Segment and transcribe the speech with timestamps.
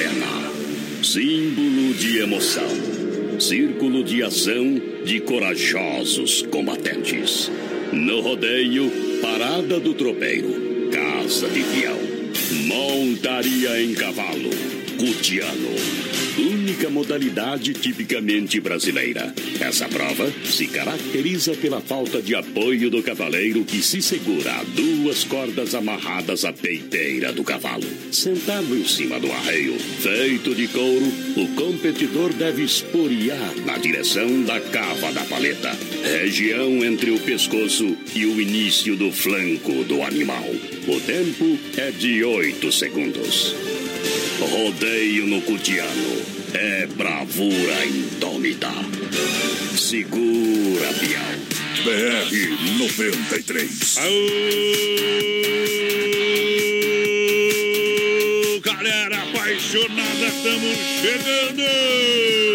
[0.00, 0.50] Arena.
[1.02, 3.38] Símbolo de emoção.
[3.38, 7.50] Círculo de ação de corajosos combatentes.
[7.92, 8.90] No rodeio,
[9.20, 10.88] Parada do Tropeiro.
[10.90, 11.98] Casa de Fiel.
[12.66, 14.50] Montaria em cavalo.
[14.98, 15.99] Cutiano
[17.00, 19.34] modalidade tipicamente brasileira.
[19.58, 25.24] Essa prova se caracteriza pela falta de apoio do cavaleiro que se segura a duas
[25.24, 27.86] cordas amarradas à peiteira do cavalo.
[28.12, 31.06] Sentado em cima do arreio, feito de couro,
[31.38, 38.26] o competidor deve esporear na direção da cava da paleta, região entre o pescoço e
[38.26, 40.44] o início do flanco do animal.
[40.86, 43.54] O tempo é de 8 segundos.
[44.38, 46.19] Rodeio no Cutiano.
[46.52, 48.70] É bravura indômita.
[49.76, 51.22] Segura, Piau.
[51.84, 52.32] BR
[52.78, 53.98] 93.
[53.98, 54.10] Aô!
[58.62, 62.49] Galera apaixonada, estamos chegando!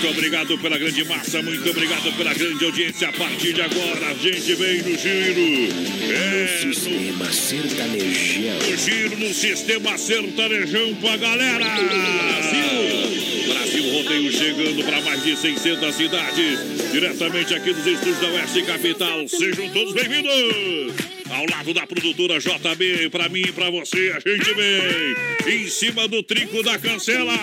[0.00, 3.08] Muito obrigado pela grande massa, muito obrigado pela grande audiência.
[3.08, 5.72] A partir de agora, a gente vem no giro.
[6.08, 8.58] É, no sistema sertanejão.
[8.70, 11.64] No giro, no sistema sertanejão pra galera.
[11.64, 13.52] Brasil!
[13.52, 16.92] Brasil Rodeio chegando para mais de 600 cidades.
[16.92, 19.26] Diretamente aqui dos estúdios da Oeste Capital.
[19.26, 20.94] Sejam todos bem-vindos!
[21.28, 26.06] Ao lado da produtora JB, pra mim e pra você, a gente vem em cima
[26.06, 27.34] do trinco da cancela.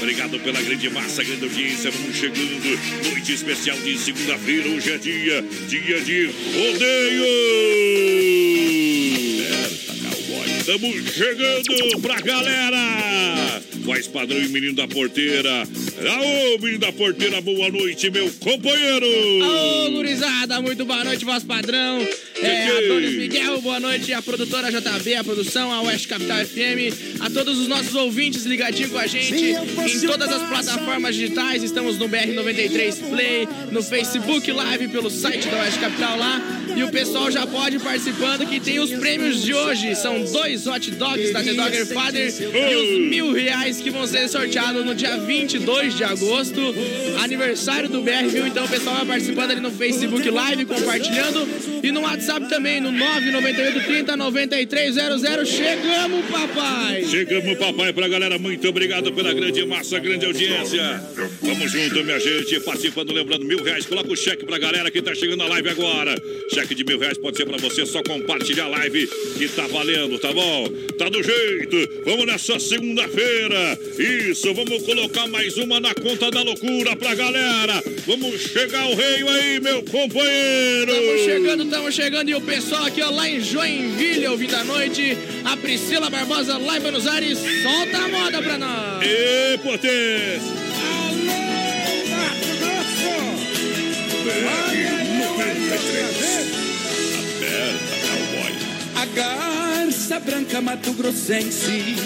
[0.00, 1.90] Obrigado pela grande massa, grande audiência.
[1.90, 3.10] Vamos chegando.
[3.10, 4.66] Noite especial de segunda-feira.
[4.70, 8.29] Hoje é dia, dia de rodeio.
[10.70, 13.60] Estamos chegando pra galera.
[13.80, 15.50] Voz padrão e menino da porteira.
[15.52, 19.06] Aô, menino da porteira, boa noite, meu companheiro.
[19.42, 22.06] Alô, gurizada, muito boa noite, voz padrão.
[22.40, 24.12] É, Adonis Miguel, boa noite.
[24.12, 27.18] A produtora JB, a produção, a Oeste Capital FM.
[27.20, 31.64] A todos os nossos ouvintes ligadinhos com a gente em todas as plataformas digitais.
[31.64, 36.40] Estamos no BR93 Play, no Facebook Live, pelo site da Oeste Capital lá.
[36.76, 39.94] E o pessoal já pode ir participando que tem os prêmios de hoje.
[39.94, 44.28] São dois hot dogs da The Dogger Father e os mil reais que vão ser
[44.28, 46.60] sorteados no dia 22 de agosto.
[47.22, 48.46] Aniversário do BR, viu?
[48.46, 51.48] Então o pessoal vai participando ali no Facebook Live, compartilhando.
[51.82, 55.48] E no WhatsApp também, no 998 30 9300.
[55.48, 57.04] Chegamos, papai!
[57.04, 58.38] Chegamos, papai, pra galera.
[58.38, 61.02] Muito obrigado pela grande massa, grande audiência.
[61.42, 62.60] Vamos junto, minha gente.
[62.60, 63.86] Participando, lembrando, mil reais.
[63.86, 66.14] Coloca o cheque pra galera que tá chegando na live agora.
[66.52, 67.84] Cheque de mil reais pode ser pra você.
[67.86, 69.06] Só compartilhar a live
[69.36, 70.68] que tá valendo, tá bom?
[70.98, 72.04] Tá do jeito.
[72.04, 73.78] Vamos nessa segunda-feira.
[73.98, 77.82] Isso, vamos colocar mais uma na conta da loucura pra galera.
[78.06, 80.92] Vamos chegar ao rei aí, meu companheiro.
[80.92, 82.28] Estamos chegando, estamos chegando.
[82.30, 85.16] E o pessoal aqui, ó, lá em Joinville, ouvindo a noite.
[85.44, 87.38] A Priscila Barbosa, lá em Buenos Aires.
[87.62, 89.02] Solta a moda pra nós.
[89.02, 90.60] Ê, potência.
[94.20, 94.69] Aperta,
[99.14, 101.96] garça branca Mato Grossense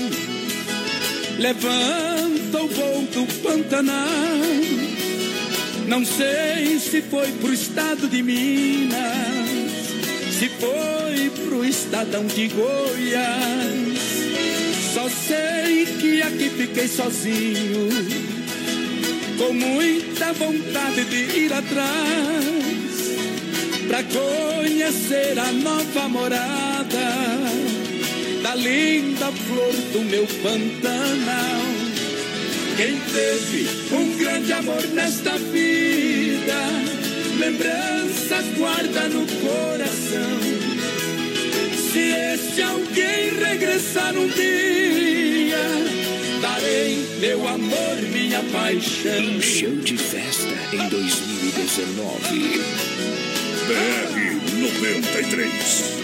[1.39, 4.05] levanta o voo do Pantanal.
[5.87, 8.97] Não sei se foi pro estado de Minas,
[10.39, 13.99] se foi pro estadão de Goiás.
[14.95, 17.89] Só sei que aqui fiquei sozinho,
[19.37, 22.45] com muita vontade de ir atrás
[23.89, 26.74] pra conhecer a nova morada
[28.43, 31.65] da linda flor do meu Pantanal.
[32.77, 36.57] Quem teve um grande amor nesta vida,
[37.39, 40.41] lembranças guarda no coração.
[41.93, 45.57] Se esse alguém regressar um dia,
[46.43, 49.41] darei meu amor, minha paixão.
[49.41, 52.85] Show de festa em 2019.
[53.67, 54.25] BR
[54.61, 56.04] 93.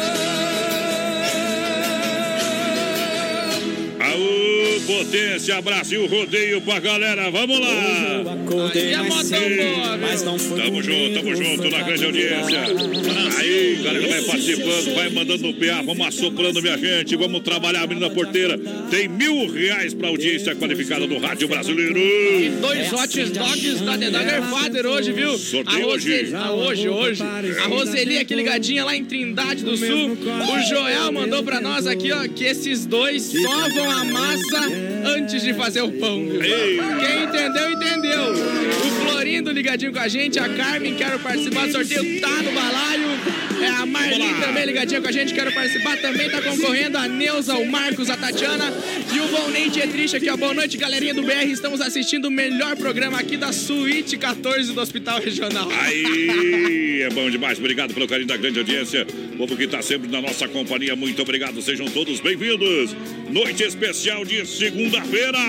[4.85, 7.67] Potência, Brasil Rodeio pra galera, vamos lá!
[8.73, 10.57] Aí a moto boa, viu?
[10.57, 12.59] Tamo junto, tamo junto na grande audiência.
[13.37, 17.15] Aí, galera, vai participando, vai mandando no PA, vamos assoprando, minha gente.
[17.15, 18.57] Vamos trabalhar, menina porteira.
[18.89, 21.97] Tem mil reais pra audiência qualificada do Rádio Brasileiro.
[21.97, 25.37] E dois hot dogs da The Dogger Father hoje, viu?
[25.37, 26.31] Sorteio hoje.
[26.35, 27.23] Ah, hoje, hoje.
[27.23, 30.17] A Roseli aqui ligadinha lá em Trindade do Sul.
[30.17, 34.70] O Joel mandou pra nós aqui, ó, que esses dois sovam a massa
[35.03, 36.19] antes de fazer o pão.
[36.19, 36.79] Ei.
[36.99, 38.33] Quem entendeu, entendeu.
[38.33, 40.39] O Florindo ligadinho com a gente.
[40.39, 43.41] A Carmen, quero participar do sorteio, tá no balaio.
[43.61, 44.47] É, a lá.
[44.47, 45.97] também ligadinha com a gente, quero participar.
[45.97, 48.73] Também tá concorrendo a Neuza, o Marcos, a Tatiana
[49.13, 50.37] e o Volney Dietrich aqui, ó.
[50.37, 51.45] Boa noite, galerinha do BR.
[51.47, 55.69] Estamos assistindo o melhor programa aqui da Suíte 14 do Hospital Regional.
[55.69, 57.59] Aí, é bom demais.
[57.59, 59.05] Obrigado pelo carinho da grande audiência.
[59.33, 61.61] O povo que está sempre na nossa companhia, muito obrigado.
[61.61, 62.95] Sejam todos bem-vindos.
[63.31, 65.39] Noite especial de segunda-feira.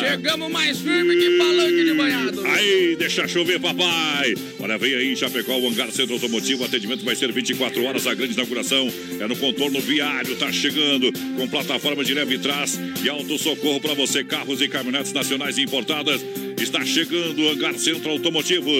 [0.00, 2.46] Chegamos mais firme que palanque de banhado.
[2.46, 4.34] Aí, deixa chover, papai.
[4.58, 6.62] Olha, vem aí Chapecó, o Hangar Centro Automotivo.
[6.62, 8.06] O atendimento vai ser 24 horas.
[8.06, 8.90] A grande inauguração
[9.20, 10.34] é no contorno viário.
[10.36, 14.24] Tá chegando com plataforma de leve trás e alto socorro para você.
[14.24, 16.24] Carros e caminhonetes nacionais e importadas.
[16.58, 18.70] Está chegando o Hangar Centro Automotivo.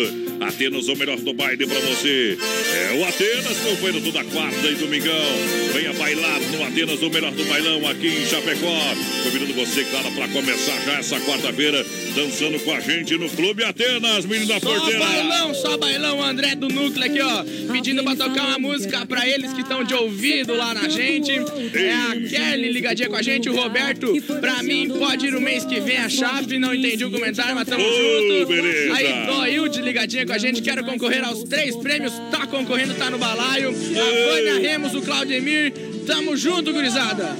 [0.40, 2.36] Atenas, o melhor do baile para você.
[2.90, 5.14] É o Atenas, companheiro toda quarta e domingão.
[5.72, 8.94] Venha bailar no Atenas, o melhor do bailão aqui em Chapecó.
[9.24, 11.84] Convidando você, claro, para começar já essa quarta-feira,
[12.14, 14.98] dançando com a gente no Clube Atenas, menino da Só porteira.
[14.98, 17.44] bailão, só bailão, André do Núcleo aqui, ó.
[17.72, 21.30] Pedindo pra tocar uma música pra eles que estão de ouvido lá na gente.
[21.30, 24.12] É a Kelly ligadinha com a gente, o Roberto.
[24.40, 26.58] Pra mim, pode ir o mês que vem a chave.
[26.58, 28.46] Não entendi o comentário, mas tamo Ô, junto.
[28.46, 28.94] beleza.
[28.94, 30.62] Aí, Doilde ligadinha com a gente.
[30.62, 32.12] Quero concorrer aos três prêmios.
[32.30, 33.70] Tá concorrendo, tá no balaio.
[33.70, 35.72] A Vânia Remos, o Claudemir.
[36.06, 37.36] Tamo junto, gurizada.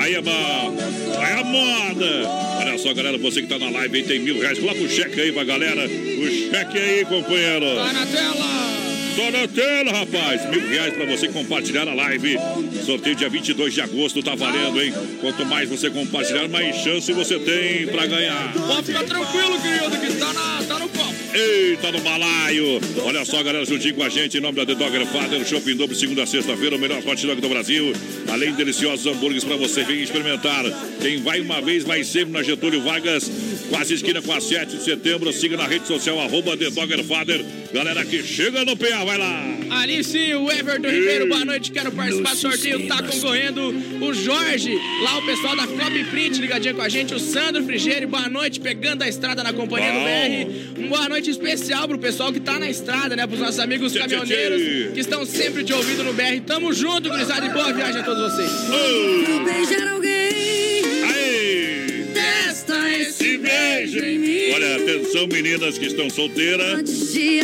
[0.00, 0.76] Aí é bom,
[1.18, 2.28] aí é moda.
[2.60, 4.58] Olha só, galera, você que tá na live aí tem mil reais.
[4.58, 5.86] Coloca o cheque aí pra galera.
[5.86, 7.66] O cheque aí, companheiro.
[7.76, 8.77] Tá na tela.
[9.18, 10.48] Tô na tela, rapaz.
[10.48, 12.38] Mil reais pra você compartilhar a live.
[12.86, 14.94] Sorteio dia 22 de agosto, tá valendo, hein?
[15.20, 18.52] Quanto mais você compartilhar, mais chance você tem pra ganhar.
[18.52, 21.17] Pode ficar tranquilo, querido, que tá, na, tá no copo.
[21.32, 22.80] Eita, no balaio!
[23.04, 25.94] Olha só, galera, juntinho com a gente, em nome da The Dogger Father, Shopping Dobro,
[25.94, 27.92] segunda a sexta-feira, o melhor hot dog do Brasil.
[28.28, 30.64] Além de deliciosos hambúrgueres pra você, vem experimentar.
[31.00, 33.30] Quem vai uma vez, vai sempre na Getúlio Vargas,
[33.68, 35.30] quase esquina com a 7 de setembro.
[35.32, 37.44] Siga na rede social, arroba The Dogger Father.
[37.72, 39.58] Galera que chega no PA, vai lá!
[39.70, 43.68] Ali sim, o Everton Ribeiro, boa noite, quero participar do sorteio, tá concorrendo
[44.00, 48.08] o Jorge, lá o pessoal da Copy Print ligadinha com a gente, o Sandro Frigeiro,
[48.08, 50.04] boa noite, pegando a estrada na companhia do Bom.
[50.04, 53.92] BR, uma boa noite especial pro pessoal que tá na estrada, né, pros nossos amigos
[53.92, 54.90] caminhoneiros, tchê.
[54.94, 58.32] que estão sempre de ouvido no BR, tamo junto, gurizada, e boa viagem a todos
[58.32, 58.50] vocês.
[58.50, 62.04] Ô, Beijar alguém, Aê!
[62.14, 63.98] Testa esse beijo!
[64.04, 64.50] em mim.
[64.54, 66.78] Olha, atenção, meninas que estão solteiras.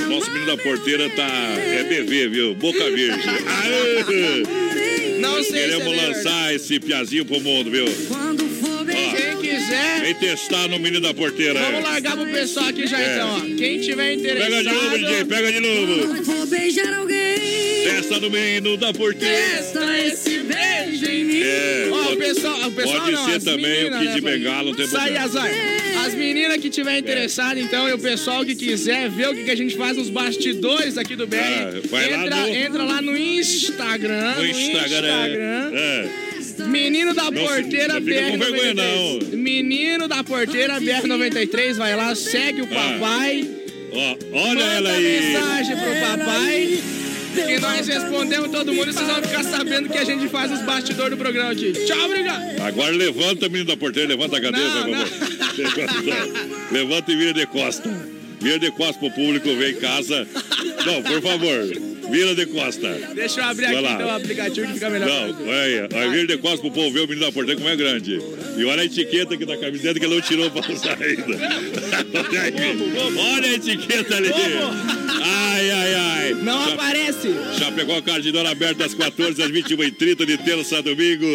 [0.09, 1.27] Nosso menino da porteira tá.
[1.27, 2.55] É bebê, viu?
[2.55, 3.19] Boca virgem.
[3.47, 5.19] Aê!
[5.21, 7.85] Não sei se é Queremos lançar esse piazinho pro mundo, viu?
[9.65, 11.59] Quem quiser, Vem testar no menino da porteira.
[11.61, 11.83] vamos é.
[11.83, 13.15] largar pro pessoal aqui já É.
[13.15, 13.41] então, ó.
[13.57, 15.27] Quem tiver Pega de novo, DJ, interessado...
[15.29, 16.25] pega de novo.
[16.25, 19.35] for beijar alguém, Testa no menino da porteira.
[19.35, 21.41] Testa esse beijo em mim.
[21.43, 24.15] É, Ó, o pode- pessoal, o pessoal pode não, ser as também meninas, o Kid
[24.15, 24.39] né, pai?
[24.39, 25.51] Bengala, não tem Sai, azar.
[26.07, 29.51] As meninas que tiver interessado, então, e o pessoal que quiser ver o que, que
[29.51, 33.03] a gente faz nos bastidores aqui do BR, Ah, vai lá entra, no- entra lá
[33.03, 34.35] no Instagram.
[34.37, 35.71] No Instagram.
[35.75, 36.09] É.
[36.59, 38.39] Menino da Não Porteira não fica com BR93.
[38.39, 39.39] vergonha, não.
[39.39, 42.69] Menino da Porteira BR93, vai lá, segue o Ah.
[42.75, 43.49] papai.
[43.93, 45.21] Ó, olha manda ela aí.
[45.21, 46.79] mensagem pro papai.
[47.35, 50.61] Que nós respondemos todo mundo e vocês vão ficar sabendo que a gente faz os
[50.63, 51.73] bastidores do programa aqui.
[51.85, 52.61] Tchau, obrigado.
[52.63, 55.09] Agora levanta, menino da porteira, levanta a cabeça, Não, favor.
[55.59, 56.39] Levanta,
[56.71, 57.91] levanta e vira de costa.
[58.41, 60.27] Vira de costa pro público ver em casa.
[60.87, 62.89] Não, por favor, vira de costa.
[63.15, 63.93] Deixa eu abrir Vai aqui lá.
[63.95, 65.09] então o aplicativo que fica melhor.
[65.09, 67.77] Não, olha aí, vira de costas pro povo ver o menino da porteira como é
[67.77, 68.21] grande.
[68.57, 71.25] E olha a etiqueta aqui da camiseta que ele não tirou pra usar ainda.
[72.15, 73.19] Olha, aqui.
[73.35, 74.31] Olha a etiqueta ali.
[75.23, 76.35] Ai, ai, ai.
[76.43, 77.35] Não Já- aparece.
[77.59, 81.27] Chapecó Cardinal aberto das 14 às 21h30 de terça a domingo.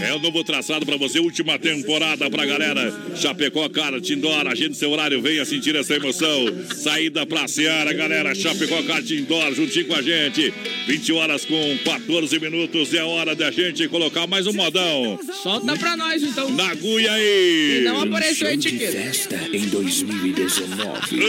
[0.00, 2.92] É o novo traçado pra você, última temporada pra galera.
[3.16, 6.46] Chapecó, cara, Tindora, agende seu horário, venha sentir essa emoção.
[6.74, 8.34] Saída pra Seara, galera.
[8.34, 10.52] Chapecó, cara, Tindora, juntinho com a gente.
[10.86, 12.94] 20 horas com 14 minutos.
[12.94, 15.18] É hora da gente colocar mais um modão.
[15.42, 16.48] Solta pra nós, então.
[16.50, 17.78] Na agulha aí.
[17.80, 18.92] E não apareceu a Show de etiqueta.
[18.92, 21.20] festa em 2019.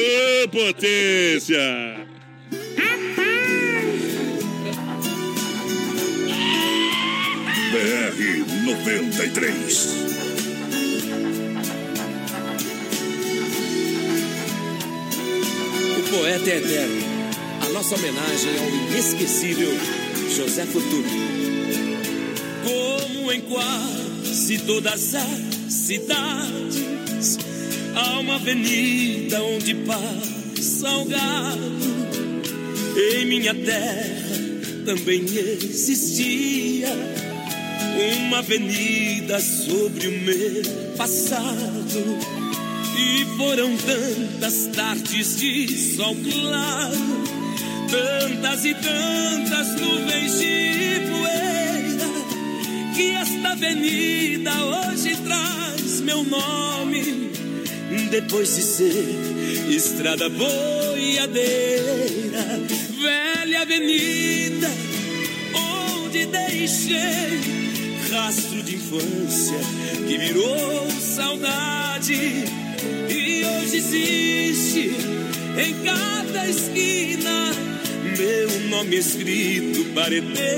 [0.44, 2.19] Ô, potência!
[7.80, 9.88] BR 93.
[15.98, 17.02] O poeta é eterno.
[17.62, 19.72] A nossa homenagem ao inesquecível
[20.36, 21.08] José Futuro.
[22.66, 27.38] Como em quase todas as cidades,
[27.96, 31.80] há uma avenida onde passa o gado.
[33.14, 34.20] Em minha terra
[34.86, 36.90] também existia
[38.00, 40.64] uma avenida sobre o meu
[40.98, 42.18] passado.
[42.98, 47.24] E foram tantas tardes de sol claro,
[47.90, 52.08] tantas e tantas nuvens de poeira,
[52.96, 57.32] que esta avenida hoje traz meu nome,
[58.10, 59.16] depois de ser
[59.70, 61.40] estrada boiadeira,
[63.02, 64.70] velha avenida,
[65.54, 67.69] onde deixei
[68.12, 69.60] rastro de infância
[70.08, 72.14] que virou saudade
[73.10, 74.96] e hoje existe
[75.58, 77.70] em cada esquina
[78.20, 80.50] meu nome escrito para eternidade.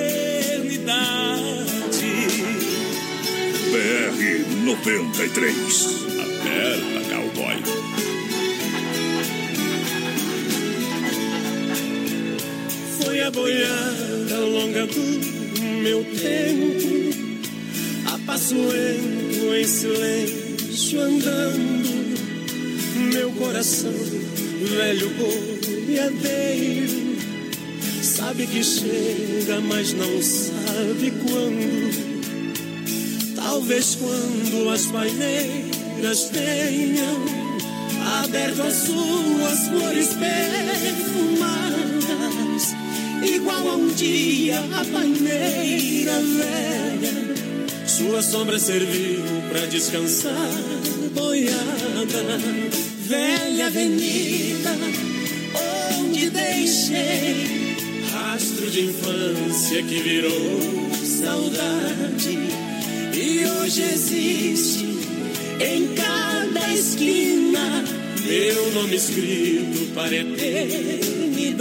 [3.71, 5.85] BR 93.
[6.19, 7.57] Aperta, cowboy.
[13.03, 15.01] Foi a boiada longa do
[15.83, 17.00] meu tempo,
[18.31, 22.17] passo lento em silêncio andando,
[23.13, 25.09] meu coração velho
[25.85, 27.17] boiadeiro,
[28.01, 31.91] sabe que chega, mas não sabe quando.
[33.35, 37.25] Talvez quando as paineiras tenham
[38.23, 41.67] aberto as suas flores perfumadas,
[43.29, 47.30] igual a um dia a paineira velha.
[48.01, 50.49] Sua sombra serviu pra descansar,
[51.13, 52.39] boiada,
[53.05, 54.71] velha avenida,
[55.99, 57.75] onde deixei
[58.11, 62.39] rastro de infância que virou saudade.
[63.13, 64.83] E hoje existe
[65.59, 67.83] em cada esquina
[68.25, 71.51] meu nome escrito para eternidade.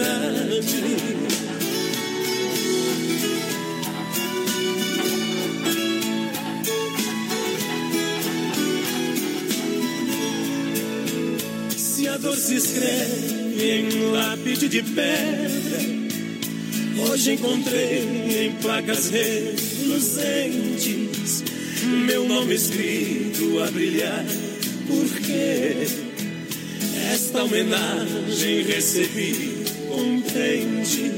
[12.31, 15.81] Dor se escreve em lápide de pedra,
[17.09, 20.31] hoje encontrei em placas reluzentes
[22.07, 24.25] meu nome escrito a brilhar,
[24.87, 25.89] porque
[27.13, 31.11] esta homenagem recebi contente.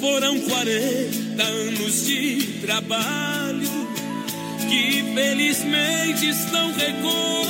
[0.00, 3.88] Foram 40 anos de trabalho
[4.68, 7.48] que felizmente estão reconhecidos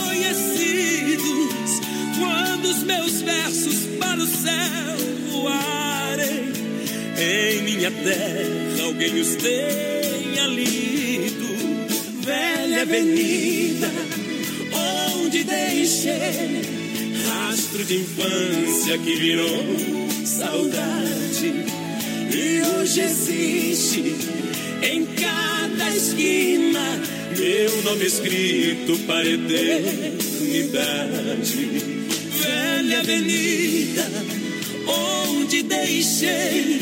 [2.19, 4.97] quando os meus versos para o céu
[5.31, 6.53] voarem.
[7.17, 11.49] Em minha terra alguém os tenha lido
[12.29, 13.91] velha avenida
[15.17, 16.63] onde deixei
[17.27, 19.65] rastro de infância que virou
[20.25, 21.65] saudade
[22.35, 24.15] e hoje existe
[24.83, 27.01] em cada esquina
[27.39, 30.19] meu nome escrito para eternidade
[32.89, 34.11] velha avenida
[34.87, 36.81] onde deixei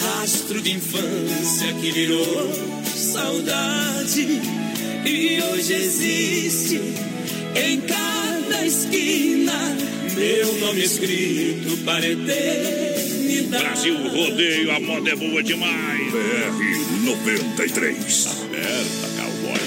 [0.00, 2.52] rastro de infância que virou
[2.84, 4.40] saudade
[5.04, 6.80] e hoje existe
[7.54, 9.76] em cada esquina
[10.16, 13.64] meu nome escrito para eternidade.
[13.64, 16.10] Brasil Rodeio, a moda é boa demais.
[16.10, 18.26] BR 93.
[18.26, 19.60] Aperta, cowboy.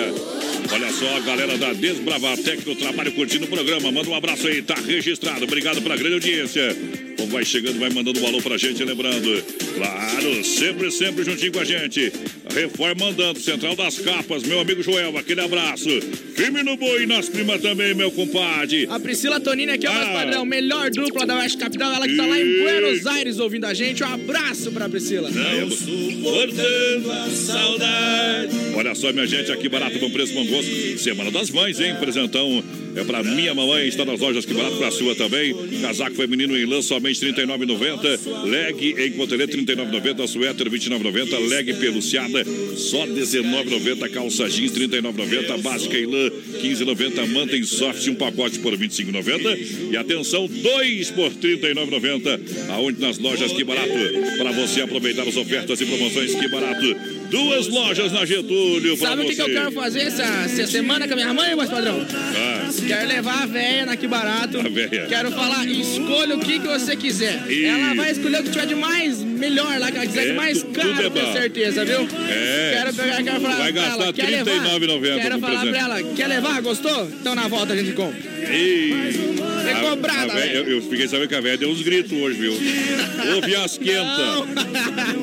[0.72, 3.92] Olha só, a galera da Desbravatec do trabalho curtindo o programa.
[3.92, 5.44] Manda um abraço aí, tá registrado.
[5.44, 6.76] Obrigado pela grande audiência.
[7.20, 9.44] O vai chegando, vai mandando um alô pra gente, lembrando.
[9.76, 12.12] Claro, sempre, sempre juntinho com a gente.
[12.54, 15.90] Reforma andando, Central das Capas, meu amigo Joel, aquele abraço.
[16.36, 18.88] Firme no boi, nas primas também, meu compadre.
[18.90, 20.14] A Priscila Tonini aqui, ó, mais Ah.
[20.14, 22.60] padrão, melhor dupla da Oeste Capital, ela que tá lá em.
[22.62, 24.04] Buenos Aires ouvindo a gente.
[24.04, 25.30] Um abraço pra Priscila.
[25.32, 28.54] Não suportando a saudade.
[28.76, 30.98] Olha só, minha gente, aqui barato, bom preço, bom gosto.
[31.00, 31.96] Semana das Mães, hein?
[32.00, 32.64] Presentão
[32.98, 35.54] é pra minha mamãe, está nas lojas que barato pra sua também.
[35.82, 38.46] Casaco feminino em lã, somente R$ 39,90.
[38.46, 40.28] Leg em cotelete, R$ 39,90.
[40.28, 41.50] Suéter, R$ 29,90.
[41.50, 42.44] Leg peluciada,
[42.76, 44.10] só R$ 19,90.
[44.10, 45.62] Calça jeans, R$ 39,90.
[45.62, 47.28] Básica em lã, R$ 15,90.
[47.28, 49.92] Mantém soft, um pacote por R$ 25,90.
[49.92, 52.70] E atenção, dois por R$ 39,90.
[52.70, 53.94] Aonde nas lojas que barato,
[54.38, 57.17] para você aproveitar as ofertas e promoções que barato.
[57.30, 61.08] Duas lojas na Getúlio pra Sabe o que, que eu quero fazer essa, essa semana
[61.08, 62.06] com a minha mãe, mais padrão?
[62.14, 64.60] Ah, Quero levar a véia na Que Barato.
[65.10, 67.44] Quero falar, escolha o que, que você quiser.
[67.50, 67.66] Isso.
[67.66, 70.34] Ela vai escolher o que tiver de mais melhor lá, que ela quiser, É, de
[70.34, 71.34] mais caro, é com bom.
[71.34, 72.08] certeza, viu?
[72.30, 72.72] É.
[72.78, 74.52] Quero pegar, quero falar Vai gastar ela, quer levar?
[74.52, 75.70] R$39,90 Quero falar presente.
[75.72, 76.62] pra ela, quer levar?
[76.62, 77.06] Gostou?
[77.20, 78.18] Então na volta a gente compra.
[78.50, 78.94] Ei.
[79.76, 82.54] Cobrada, a véia- eu, eu fiquei sabendo que a velha deu uns gritos hoje, viu?
[83.36, 84.28] Ouve as quentas.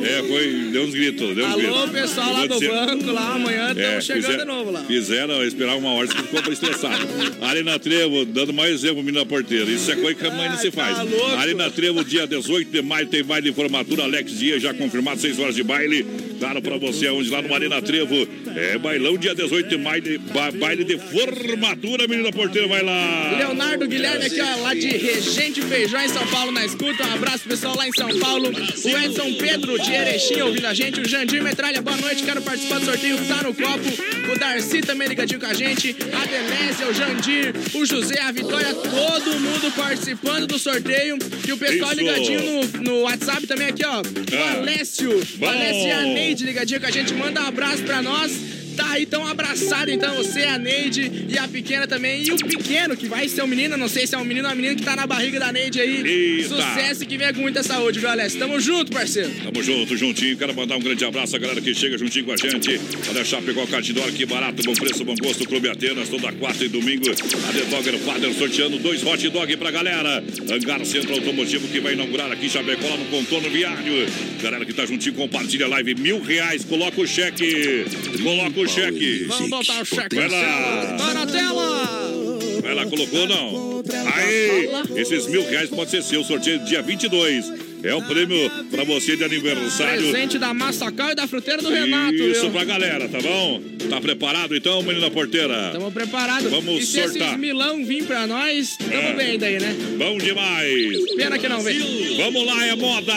[0.03, 1.77] É, foi, deu uns gritos, deu uns gritos.
[1.77, 4.85] Alô, pessoal lá do dizer- banco, lá amanhã estão É, chegando fizer- de novo lá.
[4.85, 7.07] Fizeram esperar uma hora, que ficou estressado.
[7.43, 9.71] Arena Trevo, dando mais exemplo, menina porteira.
[9.71, 10.99] Isso é coisa que a mãe não se tá faz.
[11.11, 11.37] louco.
[11.37, 14.03] Arena Trevo, dia 18 de maio, tem baile de formatura.
[14.05, 16.05] Alex Dias já confirmado, 6 horas de baile.
[16.39, 18.27] Claro, pra você, onde lá no Arena Trevo.
[18.57, 23.35] É bailão, dia 18 de maio, de- ba- baile de formatura, menina porteira, vai lá.
[23.39, 27.07] Leonardo Guilherme lá de Regente Feijó, em São Paulo, na escuta.
[27.07, 28.49] Um abraço, pessoal, lá em São Paulo.
[28.51, 31.01] O Edson Pedro, de Erechim, ouvindo a gente.
[31.01, 34.33] O Jandir Metralha, boa noite, quero participar do sorteio, tá no copo.
[34.33, 35.95] O Darcy também ligadinho com a gente.
[36.13, 41.19] A Demésia, o Jandir, o José, a Vitória, todo mundo participando do sorteio.
[41.47, 42.01] E o pessoal Isso.
[42.01, 44.01] ligadinho no, no WhatsApp também aqui, ó.
[44.01, 44.05] O
[44.37, 44.53] Ah.
[44.59, 45.47] Alessio, o.
[45.47, 47.13] Alessio e a Neide ligadinho com a gente.
[47.15, 48.33] Manda um abraço pra nós.
[48.77, 52.25] Tá aí tão abraçado, então, você, a Neide e a pequena também.
[52.25, 54.51] E o pequeno, que vai ser um menino, não sei se é um menino ou
[54.51, 56.03] uma menina que tá na barriga da Neide aí.
[56.05, 56.49] Eita.
[56.49, 58.39] Sucesso e que venha com muita saúde, viu, Alessio?
[58.39, 59.31] Tamo junto, parceiro.
[59.45, 60.37] Tamo junto, juntinho.
[60.37, 62.79] Quero mandar um grande abraço à galera que chega juntinho com a gente.
[62.79, 65.47] Pra deixar pegar o Cardinor, que barato, bom preço, bom gosto.
[65.47, 67.11] Clube Atenas, toda quarta e domingo.
[67.11, 70.23] A The Dogger Father sorteando dois hot dog pra galera.
[70.51, 74.07] Hangar Centro Automotivo que vai inaugurar aqui em Chapecó, lá no contorno viário.
[74.43, 75.95] Galera que tá juntinho, compartilha a live.
[75.95, 77.85] Mil reais, coloca o cheque.
[78.23, 79.25] Coloca o cheque.
[79.29, 80.97] Vamos botar o cheque Vai lá.
[80.99, 82.15] Tá na tela.
[82.63, 83.85] Vai lá, colocou ou não?
[84.15, 86.25] Aí, esses mil reais pode ser seu.
[86.25, 87.53] Sorteio dia 22.
[87.83, 90.11] É um prêmio pra você de aniversário.
[90.11, 92.51] Presente da Massacal e da fruteira do Renato, Isso viu?
[92.53, 93.61] pra galera, tá bom?
[93.91, 95.69] Tá preparado então, menina porteira?
[95.73, 96.49] Tamo preparado.
[96.49, 97.29] Vamos e se sortar.
[97.29, 99.13] esses milão vir pra nós, tamo É.
[99.13, 99.77] bem daí, né?
[99.99, 101.15] Bom demais!
[101.15, 102.17] Pena que não vem.
[102.17, 103.15] Vamos lá, é moda!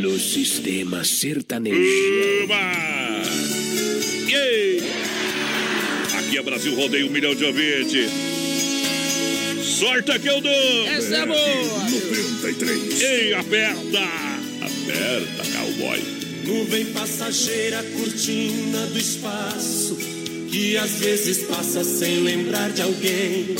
[0.00, 1.78] No sistema sertanejo.
[2.42, 3.43] Uba!
[4.28, 4.82] Yay!
[6.18, 8.10] Aqui é Brasil Rodeio, um milhão de ouvintes.
[9.78, 10.86] Sorta que eu dou!
[10.88, 11.90] Essa é boa.
[11.90, 13.02] 93.
[13.02, 14.00] Ei, aperta!
[14.62, 16.02] Aperta, cowboy.
[16.44, 19.96] Nuvem passageira, cortina do espaço,
[20.50, 23.56] que às vezes passa sem lembrar de alguém.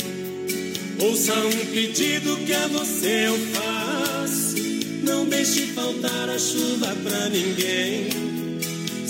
[0.99, 4.55] Ouça um pedido que a você eu faço,
[5.03, 8.34] não deixe faltar a chuva pra ninguém.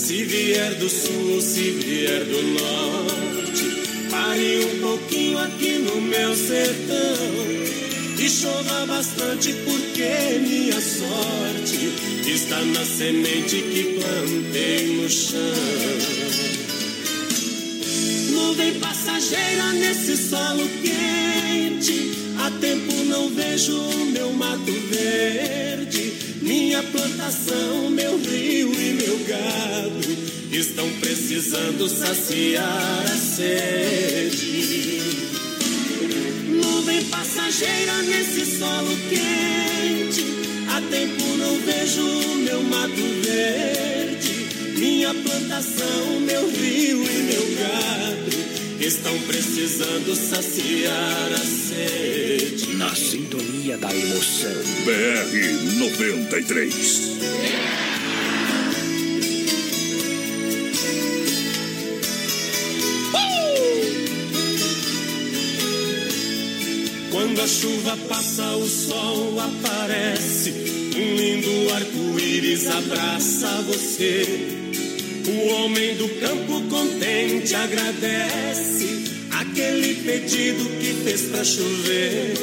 [0.06, 8.16] Se vier do sul, se vier do norte, pare um pouquinho aqui no meu sertão.
[8.16, 11.90] E chova bastante porque minha sorte
[12.24, 15.40] está na semente que plantei no chão.
[18.30, 22.12] Nuvem passageira nesse solo quente.
[22.38, 26.15] Há tempo não vejo o meu mato verde.
[26.46, 29.98] Minha plantação, meu rio e meu gado
[30.52, 35.02] estão precisando saciar a sede.
[36.48, 40.24] Nuvem passageira nesse solo quente,
[40.70, 44.78] há tempo não vejo meu mato verde.
[44.78, 48.45] Minha plantação, meu rio e meu gado
[48.80, 52.74] estão precisando saciar a sede.
[52.76, 54.52] Na sintonia da emoção.
[54.84, 57.16] BR 93.
[67.10, 70.50] Quando a chuva passa, o sol aparece.
[70.96, 74.55] Um lindo arco-íris abraça você.
[75.28, 82.34] O homem do campo contente agradece aquele pedido que fez pra chover.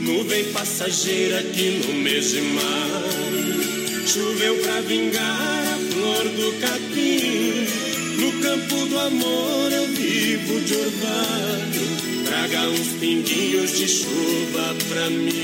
[0.00, 7.66] Nuvem passageira que no mês de maio choveu pra vingar a flor do capim.
[8.18, 12.24] No campo do amor eu vivo de orvalho.
[12.26, 15.43] Traga uns pinguinhos de chuva pra mim.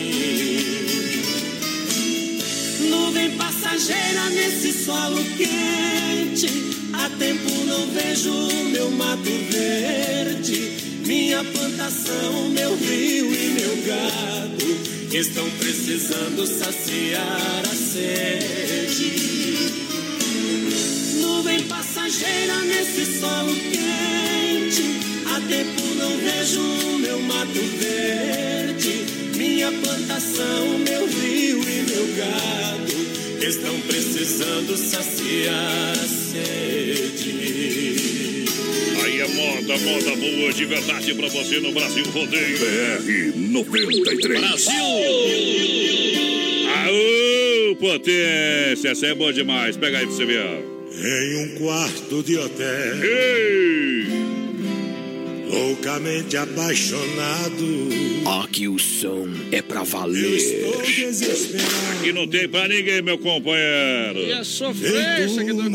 [3.70, 6.48] Passageira nesse solo quente.
[6.92, 8.33] Há tempo não vejo
[8.72, 11.02] meu mato verde.
[11.06, 19.12] Minha plantação, meu rio e meu gado estão precisando saciar a sede.
[21.20, 24.83] Nuvem passageira nesse solo quente.
[25.26, 29.06] Há tempo não vejo meu mato verde.
[29.37, 32.89] Minha plantação, meu rio e meu gado
[33.42, 37.31] estão precisando saciar a sede.
[39.03, 42.59] Aí é moda, moda boa de verdade pra você no Brasil Rodeio.
[42.59, 44.68] BR 93.
[46.68, 49.76] Aô, potência, essa é boa demais.
[49.76, 50.70] Pega aí pra você ver.
[50.92, 53.99] Em um quarto de hotel, Ei!
[55.50, 57.88] Loucamente apaixonado,
[58.42, 60.36] Aqui o som é pra valer.
[60.36, 61.70] estou desesperado.
[61.98, 64.20] Aqui não tem pra ninguém, meu companheiro.
[64.20, 65.70] E a sofrência que do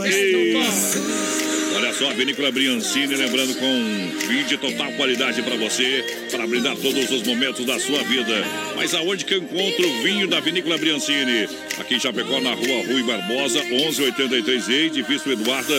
[1.75, 6.73] Olha só, a Vinícola Briancini, lembrando com vinho de total qualidade para você, para brindar
[6.77, 8.45] todos os momentos da sua vida.
[8.77, 11.49] Mas aonde que eu encontro o vinho da Vinícola Briancini?
[11.77, 15.73] Aqui em Chapecó, na rua Rui Barbosa, 1183 E, edifício Eduardo,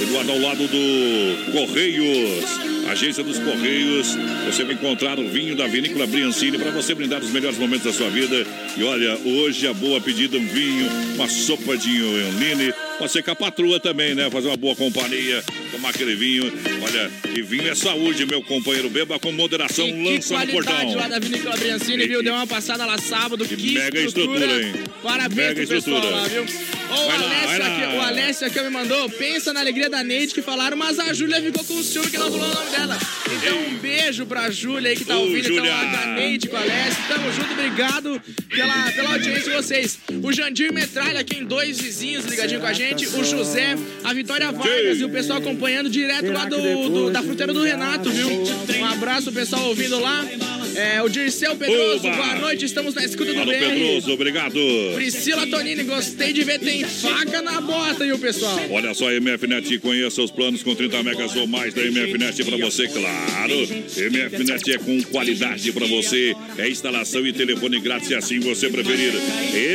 [0.00, 2.44] Eduardo ao lado do Correios.
[2.88, 4.08] Agência dos Correios,
[4.44, 7.92] você vai encontrar o vinho da Vinícola Briancini para você brindar os melhores momentos da
[7.92, 8.44] sua vida.
[8.76, 12.02] E olha, hoje a boa pedida um vinho, uma sopa de
[13.08, 14.30] ser com a patroa também, né?
[14.30, 16.52] Fazer uma boa companhia, tomar aquele vinho.
[16.82, 18.90] Olha, e vinho é saúde, meu companheiro.
[18.90, 20.94] Beba com moderação, E que lança no portão.
[20.94, 22.18] lá da Vinícola Briancini, viu?
[22.18, 23.44] que- Deu uma passada lá sábado.
[23.44, 24.72] Que, mega estrutura, hein?
[25.02, 26.10] Parabéns Mega pro pessoal estrutura.
[26.22, 26.44] lá, viu?
[26.92, 27.66] Ó, o Vai Alessio, lá.
[27.66, 31.12] aqui, o Alessio aqui me mandou, pensa na alegria da Neide que falaram, mas a
[31.12, 32.98] Júlia ficou com ciúme que não falou o nome dela.
[33.34, 35.74] Então um beijo pra Júlia aí que tá Ô, ouvindo, então Júlia.
[35.74, 37.02] a da Neide com o Alessio.
[37.08, 39.98] Tamo junto, obrigado pela, pela audiência de vocês.
[40.22, 44.50] O Jandir Metralha aqui em dois vizinhos ligadinho com a gente, o José, a Vitória
[44.52, 46.56] Vargas e o pessoal acompanhando direto lá do,
[46.88, 48.28] do- da fruteira do Renato, viu?
[48.80, 50.24] Um abraço o pessoal ouvindo lá.
[50.74, 52.16] É, o Dirceu Pedroso, Oba.
[52.16, 53.58] boa noite, estamos na escuta do Alô, BR.
[53.58, 54.58] Pedroso, obrigado.
[54.94, 58.58] Priscila Tonini, gostei de ver, tem faca na bota, viu, pessoal?
[58.70, 62.88] Olha só, MFNet, conheça os planos com 30 megas ou mais da MFNet para você,
[62.88, 63.54] claro.
[63.54, 66.34] MFNet é com qualidade para você.
[66.58, 69.12] É instalação e telefone grátis se assim você preferir.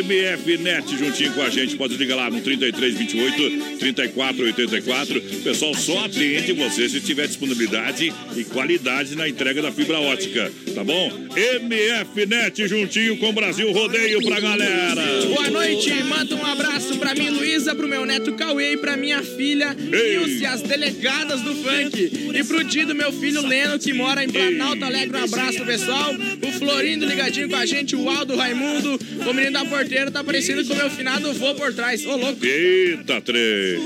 [0.03, 1.75] MFNet juntinho com a gente.
[1.75, 5.21] Pode ligar lá no 3328 3484.
[5.43, 10.83] Pessoal, só atende você se tiver disponibilidade e qualidade na entrega da fibra ótica, tá
[10.87, 11.11] bom?
[11.35, 15.03] MFNet juntinho com o Brasil Rodeio pra galera.
[15.27, 19.21] Boa noite, manda um abraço pra mim, Luísa, pro meu neto Cauê e pra minha
[19.21, 19.73] filha.
[19.73, 22.31] Nilce, as delegadas do funk.
[22.33, 26.15] E pro Dido, meu filho Leno, que mora em Planalto Alegre, um abraço pessoal.
[26.41, 28.97] O Florindo ligadinho com a gente, o Aldo Raimundo,
[29.29, 32.05] o menino da porteira tá parecendo com o meu finado vô por trás.
[32.05, 33.85] Ô, louco, Eita, trem.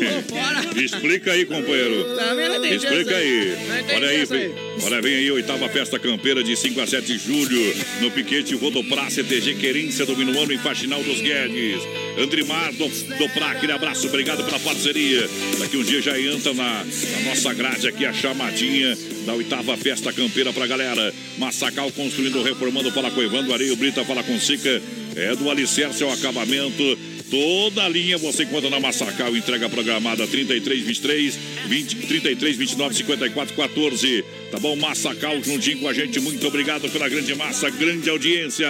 [0.76, 2.16] Explica aí, companheiro.
[2.16, 3.56] Também não entendi Explica aí.
[3.88, 4.52] Não Olha aí, vem,
[4.84, 9.10] olha, vem aí oitava festa campeira de 5 a 7 de julho no Piquete Rodopra
[9.10, 11.82] CTG Querência do Minuano em Faxinal dos Guedes.
[12.18, 15.30] Andrimar do, do Prá, aquele abraço, obrigado pela parceria.
[15.60, 20.12] Daqui um dia já entra na, na nossa grade aqui a chamadinha da oitava festa
[20.12, 21.14] campeira pra galera.
[21.38, 24.82] Massacal construindo, reformando, fala com Evandro Areio Brita, fala com Sica.
[25.16, 26.98] É do alicerce ao acabamento.
[27.30, 33.56] Toda a linha você encontra na Massacal, entrega programada 33 23 20 33 29 54
[33.56, 34.26] 14.
[34.52, 34.76] Tá bom?
[34.76, 36.20] Massacal juntinho com a gente.
[36.20, 38.68] Muito obrigado pela grande massa, grande audiência.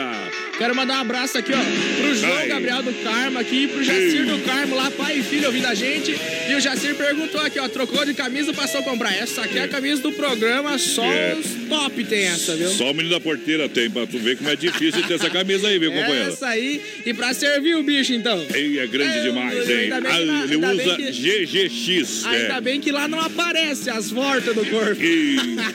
[0.57, 1.57] Quero mandar um abraço aqui, ó,
[2.01, 2.47] pro João Ai.
[2.47, 6.15] Gabriel do Carmo aqui, pro Jacir do Carmo lá, pai e filho ouvindo a gente.
[6.49, 9.11] E o Jacir perguntou aqui, ó, trocou de camisa, passou a comprar.
[9.15, 11.33] Essa aqui é a camisa do programa, só É.
[11.35, 12.69] os top tem essa, viu?
[12.69, 15.67] Só o menino da porteira tem, pra tu ver como é difícil ter essa camisa
[15.67, 16.29] aí, viu, companheiro?
[16.29, 18.45] Essa aí, e pra servir o bicho, então.
[18.53, 19.75] Ei, é grande É, demais, hein?
[19.77, 22.25] ainda bem Ah, que lá- ele ainda usa que- GGX.
[22.27, 22.61] Ainda é.
[22.61, 25.01] bem que lá não aparece as voltas do corpo.
[25.01, 25.37] E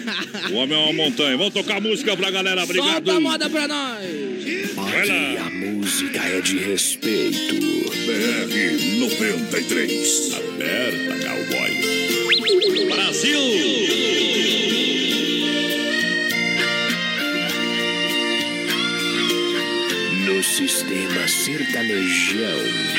[0.51, 1.37] o homem é uma montanha.
[1.37, 2.93] Vamos tocar música pra galera, obrigado.
[2.93, 4.05] Solta a moda pra nós.
[4.75, 5.15] Vai lá.
[5.15, 7.55] Aqui a música é de respeito.
[8.07, 10.35] BR 93.
[10.35, 12.87] Aperta, cowboy.
[12.89, 13.41] Brasil!
[20.27, 22.97] No sistema sertanejão.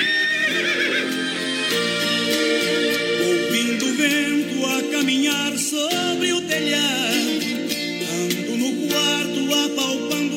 [3.77, 7.43] Ouvindo o vento a caminhar sobre o telhado,
[8.11, 10.35] ando no quarto apalpando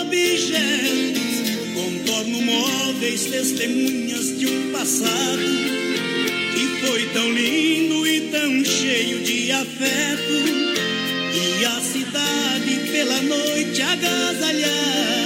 [0.00, 5.42] objetos, contorno móveis, testemunhas de um passado
[6.54, 10.32] que foi tão lindo e tão cheio de afeto.
[11.34, 15.21] E a cidade pela noite agasalhada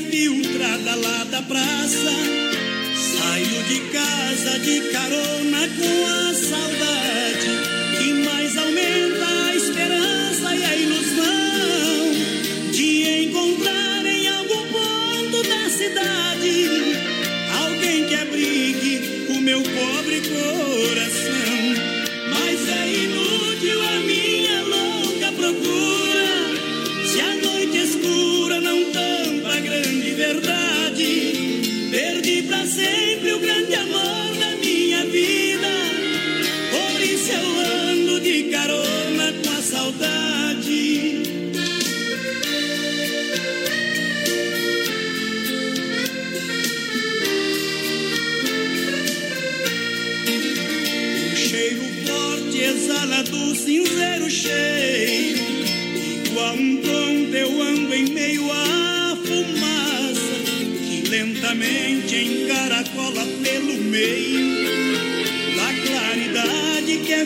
[0.00, 2.12] filtrada lá da praça.
[2.94, 6.34] Saio de casa de carona com a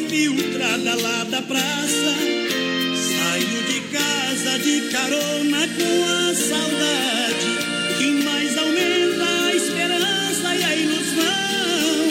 [0.01, 2.15] filtrada lá da praça.
[2.97, 7.53] Saio de casa de carona com a saudade
[7.99, 12.09] que mais aumenta a esperança e a ilusão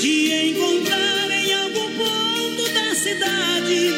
[0.00, 3.97] de encontrar em algum ponto da cidade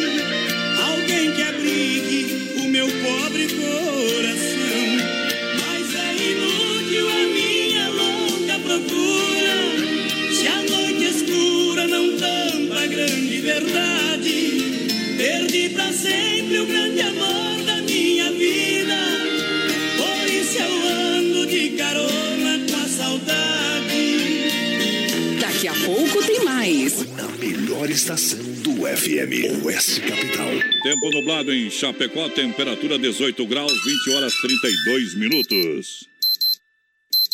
[27.81, 29.65] melhor estação do FM.
[29.65, 30.49] Oeste Capital.
[30.83, 36.07] Tempo nublado em Chapecó, temperatura 18 graus, 20 horas 32 minutos.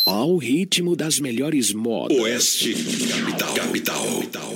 [0.07, 2.17] Ao ritmo das melhores modas.
[2.17, 2.75] Oeste
[3.09, 3.55] Capital.
[3.55, 4.56] Capital.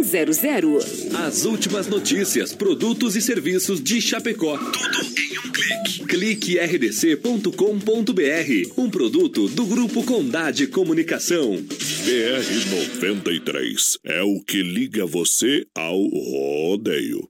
[0.01, 1.15] 3328-3100.
[1.15, 4.57] As últimas notícias, produtos e serviços de Chapecó.
[4.57, 6.05] Tudo em um clique.
[6.05, 7.51] Clique rdc.com.br.
[8.77, 11.55] Um produto do Grupo Condade Comunicação.
[11.55, 17.29] BR 93 é o que liga você ao rodeio.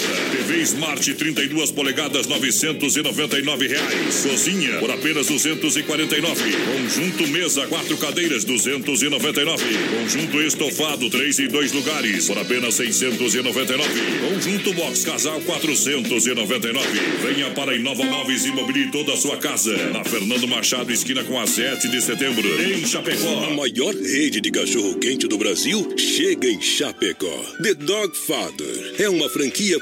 [0.00, 4.26] TV Smart 32 polegadas, 999 reais.
[4.26, 6.42] Cozinha, por apenas R$ 249.
[6.52, 9.64] Conjunto mesa, quatro cadeiras, R$ 299.
[10.00, 13.88] Conjunto estofado, três e dois lugares, por apenas R$ 699.
[14.28, 16.88] Conjunto box casal, R$ 499.
[17.22, 19.76] Venha para Inova Móveis e mobilie toda a sua casa.
[19.90, 23.44] Na Fernando Machado, esquina com a 7 de setembro, em Chapecó.
[23.44, 27.44] A maior rede de cachorro-quente do Brasil chega em Chapecó.
[27.62, 29.78] The Dog Father é uma franquia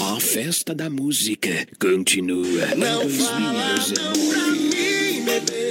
[0.00, 2.74] A festa da música continua.
[2.76, 5.65] Não fala não pra mim, E...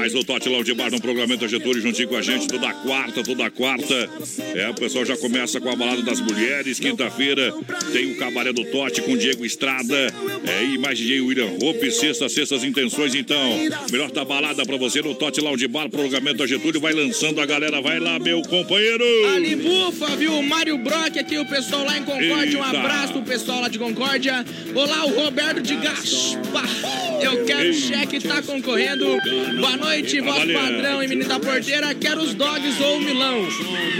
[0.00, 3.50] demais o Tote Lounge Bar no programamento Getúlio juntinho com a gente toda quarta, toda
[3.50, 4.08] quarta.
[4.54, 6.80] É, o pessoal já começa com a balada das mulheres.
[6.80, 7.52] Quinta-feira
[7.92, 9.94] tem o Cabaré do Tote com Diego Estrada.
[10.46, 11.90] É, e mais DJ William Hope.
[11.90, 13.58] Sexta, sextas intenções, então.
[13.90, 16.80] Melhor da balada pra você no Tote Lounge Bar, programamento Getúlio.
[16.80, 19.04] Vai lançando a galera, vai lá, meu companheiro.
[19.34, 20.32] Ali bufa, viu?
[20.38, 22.58] O Mário Brock aqui, o pessoal lá em Concórdia.
[22.58, 24.44] Um abraço pro pessoal lá de Concórdia.
[24.74, 26.68] Olá, o Roberto de Gaspar.
[27.20, 29.04] Eu quero cheque, tá concorrendo.
[29.60, 30.58] Boa noite, voz Valeu.
[30.58, 31.92] padrão e menino da porteira.
[31.94, 33.48] Quero os dogs ou o Milão.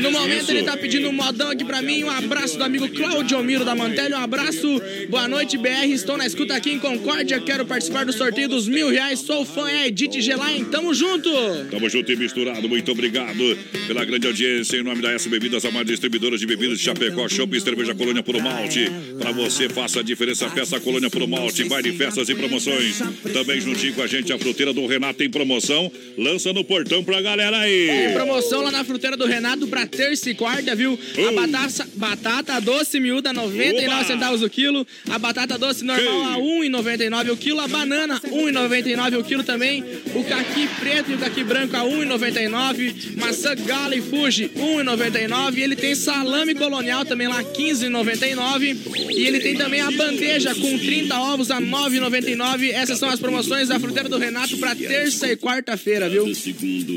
[0.01, 2.05] No momento ele tá pedindo um modão aqui pra mim.
[2.05, 4.17] Um abraço do amigo Claudio Miro da Mantelha.
[4.19, 4.81] Um abraço.
[5.09, 5.87] Boa noite, BR.
[5.93, 7.41] Estou na escuta aqui em Concórdia.
[7.41, 9.21] Quero participar do sorteio dos mil reais.
[9.21, 10.65] Sou fã, é Edith Gelain.
[10.65, 11.31] Tamo junto.
[11.71, 12.69] Tamo junto e misturado.
[12.69, 14.77] Muito obrigado pela grande audiência.
[14.77, 17.95] Em nome da S Bebidas, a mais distribuidora de bebidas de Chapecó, Shopping e Cerveja
[17.95, 18.91] Colônia Puro Malte.
[19.19, 20.49] Pra você, faça a diferença.
[20.51, 21.65] Peça a Colônia Puro Malte.
[21.65, 23.01] Vai de festas e promoções.
[23.33, 25.80] Também juntinho com a gente, a fruteira do Renato em promoção.
[26.19, 28.13] Lança no portão pra galera Tem aí.
[28.13, 30.99] promoção lá na fruteira do Renato pra terça e quarta, viu?
[31.29, 34.05] A batata, batata doce miúda, 99 Oba!
[34.05, 34.87] centavos o quilo.
[35.11, 37.61] A batata doce normal a 1,99 o quilo.
[37.61, 39.85] A banana, 1,99 o quilo também.
[40.15, 43.17] O caqui preto e o caqui branco a 1,99.
[43.17, 45.59] Maçã gala e fuji, 1,99.
[45.59, 48.77] E ele tem salame colonial também lá, 15,99.
[49.11, 52.71] E ele tem também a bandeja com 30 ovos a 9,99.
[52.73, 55.37] Essas são as promoções da fruteira do Renato pra terça e
[55.71, 56.25] quarta-feira, viu?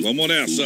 [0.01, 0.63] Vamos nessa.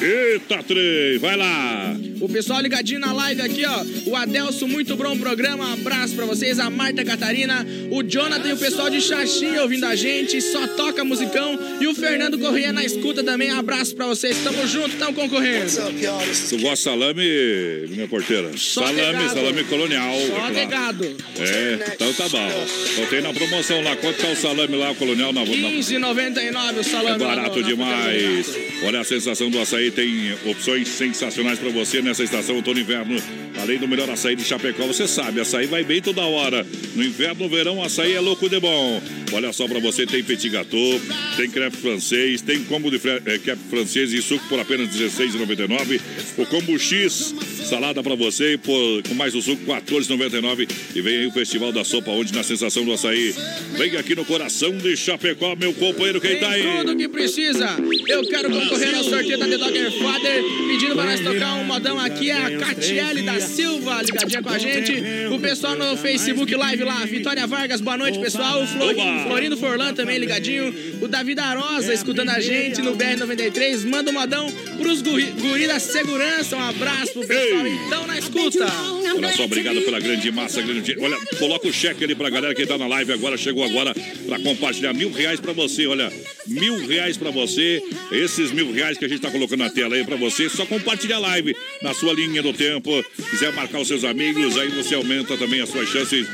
[0.00, 1.18] Eita, trem.
[1.18, 1.96] Vai lá.
[2.20, 4.10] O pessoal ligadinho na live aqui, ó.
[4.10, 5.68] O Adelso, muito bom programa.
[5.68, 6.58] Um abraço pra vocês.
[6.58, 10.40] A Marta Catarina, o Jonathan e o pessoal de Xaxim ouvindo a gente.
[10.40, 11.58] Só toca musicão.
[11.80, 13.50] E o Fernando Corrêa na escuta também.
[13.50, 14.36] Abraço pra vocês.
[14.42, 15.70] Tamo junto, tamo concorrendo.
[15.70, 18.50] Tu gosta de salame, minha porteira?
[18.56, 19.34] Só salame, pegado.
[19.34, 20.14] salame colonial.
[20.14, 21.16] é Só negado.
[21.38, 22.66] É, então tá bom.
[22.92, 23.96] Então tem na promoção lá.
[23.96, 25.32] Quanto tá o salame lá, colonial?
[25.32, 25.46] Na, na...
[25.46, 26.97] 15,99 o salame.
[27.06, 28.56] É barato demais.
[28.84, 33.20] Olha a sensação do açaí, tem opções sensacionais pra você nessa estação outono e inverno.
[33.60, 36.64] Além do melhor açaí de Chapecó, você sabe, açaí vai bem toda hora.
[36.94, 39.02] No inverno, no verão, açaí é louco de bom.
[39.32, 41.00] Olha só pra você, tem petit gâteau,
[41.36, 46.00] tem crepe francês, tem combo de eh, crepe francês e suco por apenas R$16,99.
[46.38, 47.34] O combo X,
[47.64, 50.68] salada pra você por, com mais o suco, R$14,99.
[50.94, 53.34] E vem aí o Festival da Sopa, onde na sensação do açaí.
[53.76, 56.62] Vem aqui no coração de Chapecó, meu companheiro, quem tá aí?
[56.88, 57.76] Tudo que precisa.
[58.08, 60.42] Eu quero concorrer ao sorteio da The Dogger Father.
[60.68, 64.58] Pedindo pra nós tocar um modão aqui é a Catiele da Silva, ligadinha com a
[64.58, 65.02] gente.
[65.30, 67.04] O pessoal no Facebook Live lá.
[67.04, 68.60] Vitória Vargas, boa noite, pessoal.
[68.60, 70.74] O O Florindo Forlan também ligadinho.
[71.02, 73.86] O Davi da Rosa escutando a gente no BR-93.
[73.86, 76.56] Manda um modão pros guri, guri da segurança.
[76.56, 77.66] Um abraço pro pessoal.
[77.66, 78.66] Então na escuta.
[79.14, 80.96] Olha só, obrigado pela grande massa, grande.
[81.00, 83.94] Olha, coloca o cheque ali pra galera que tá na live agora, chegou agora
[84.26, 85.86] pra compartilhar mil reais pra você.
[85.86, 86.12] Olha,
[86.48, 87.82] mil reais pra você.
[88.10, 90.48] Esses mil reais que a gente tá colocando na tela aí pra você.
[90.48, 92.90] Só compartilha a live na sua linha do tempo.
[93.30, 96.26] Quiser marcar os seus amigos, aí você aumenta também as suas chances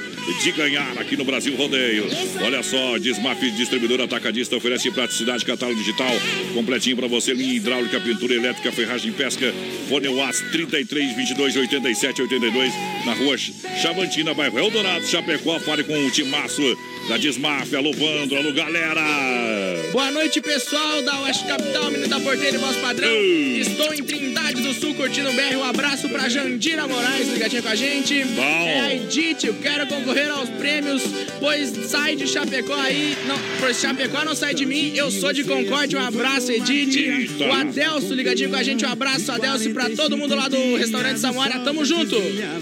[0.42, 2.06] de ganhar aqui no Brasil Rodeio.
[2.42, 6.12] Olha só, Desmaf Distribuidor Atacadista oferece praticidade, catálogo digital
[6.54, 7.34] completinho pra você.
[7.34, 9.52] Linha hidráulica, pintura elétrica, ferragem, pesca.
[9.88, 12.72] Fone UAS 33 22 87 82
[13.04, 15.58] na rua Chavantina, bairro Eldorado, Chapecó.
[15.60, 16.62] Fale com o timaço
[17.08, 17.74] da Desmaf.
[17.74, 19.02] Alô, Vandro, alô, galera.
[19.92, 23.08] Boa noite, pessoal da Oeste Capital, menino da porteira e voz padrão.
[23.10, 25.56] Estou em Trindade do Sul curtindo o BR.
[25.56, 28.24] Um abraço pra Jandira Moraes, ligadinha com a gente.
[28.24, 28.42] Bom.
[28.42, 31.02] É a Edith, eu quero concorrer aos prêmios,
[31.38, 33.16] pois sai de Chapecó aí.
[33.26, 35.98] Não, pois Chapecó não sai de mim, eu sou de Concórdia.
[35.98, 36.96] Um abraço, Edith.
[36.96, 37.44] Eita.
[37.44, 38.84] O Adelso ligadinho com a gente.
[38.84, 41.60] Um abraço, Adelso, e pra todo mundo lá do restaurante Samora.
[41.60, 42.16] Tamo junto.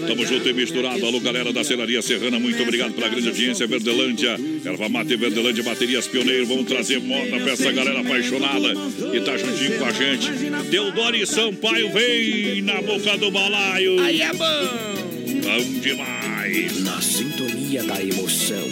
[0.07, 1.05] Tamo junto e misturado.
[1.05, 3.65] Alô, galera da Celaria Serrana, muito obrigado pela grande audiência.
[3.65, 4.32] Verdelândia,
[4.65, 6.45] Erva Mate Verdelândia, Baterias Pioneiro.
[6.45, 8.73] Vamos trazer moda pra essa galera apaixonada
[9.11, 10.31] que tá juntinho com a gente.
[10.69, 13.99] Deodoro e Sampaio, vem na boca do balaio.
[14.01, 15.03] Aí é bom.
[15.43, 16.83] Bom demais.
[16.83, 18.69] Na sintonia da emoção.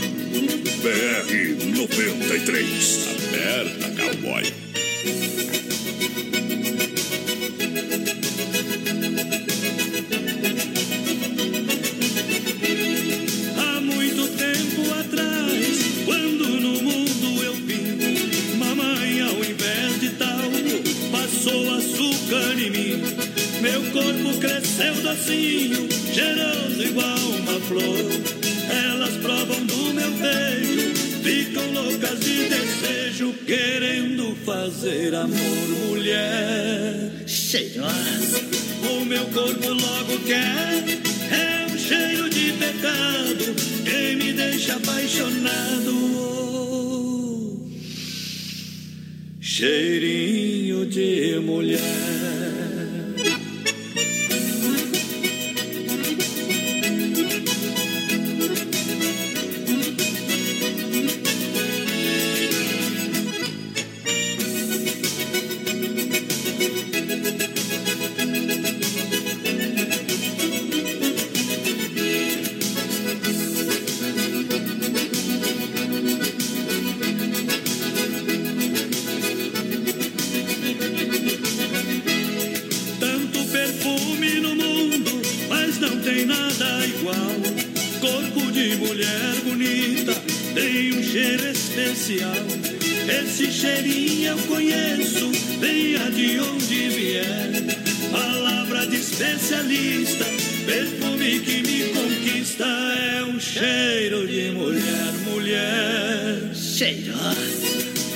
[0.81, 3.07] BR 93.
[3.11, 4.43] Aperta, cowboy.
[24.41, 28.11] Cresceu docinho, cheiroso igual uma flor.
[28.69, 37.23] Elas provam do meu beijo, ficam loucas de desejo, querendo fazer amor, mulher.
[37.27, 38.41] Cheirosa.
[38.91, 40.83] O meu corpo logo quer,
[41.31, 45.91] é um cheiro de pecado, quem me deixa apaixonado.
[49.39, 52.80] Cheirinho de mulher.
[93.07, 97.51] Esse cheirinho eu conheço, venha de onde vier.
[98.11, 100.25] Palavra de especialista,
[100.65, 102.65] perfume que me conquista.
[102.65, 106.53] É um cheiro de mulher, mulher.
[106.53, 107.61] Cheirosa.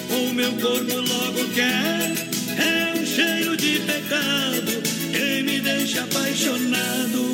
[0.09, 2.13] O meu corpo logo quer,
[2.57, 7.25] é um cheiro de pecado, quem me deixa apaixonado.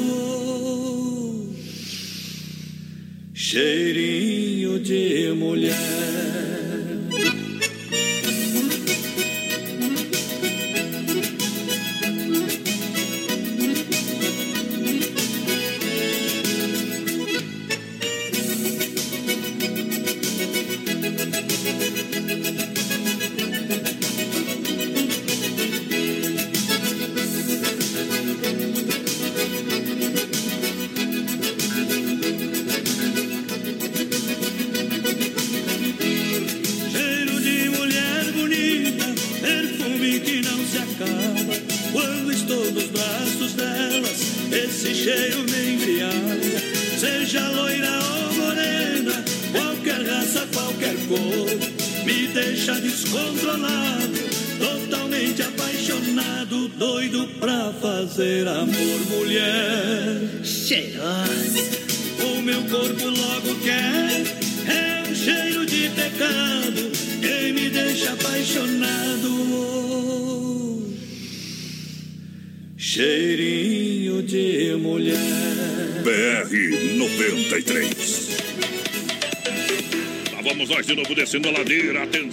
[3.33, 6.60] Cheirinho de mulher.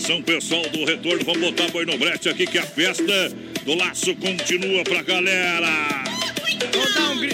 [0.08, 1.22] Atenção, pessoal do retorno.
[1.22, 3.28] Vamos botar boi no brete aqui que a festa
[3.62, 5.97] do laço continua pra galera.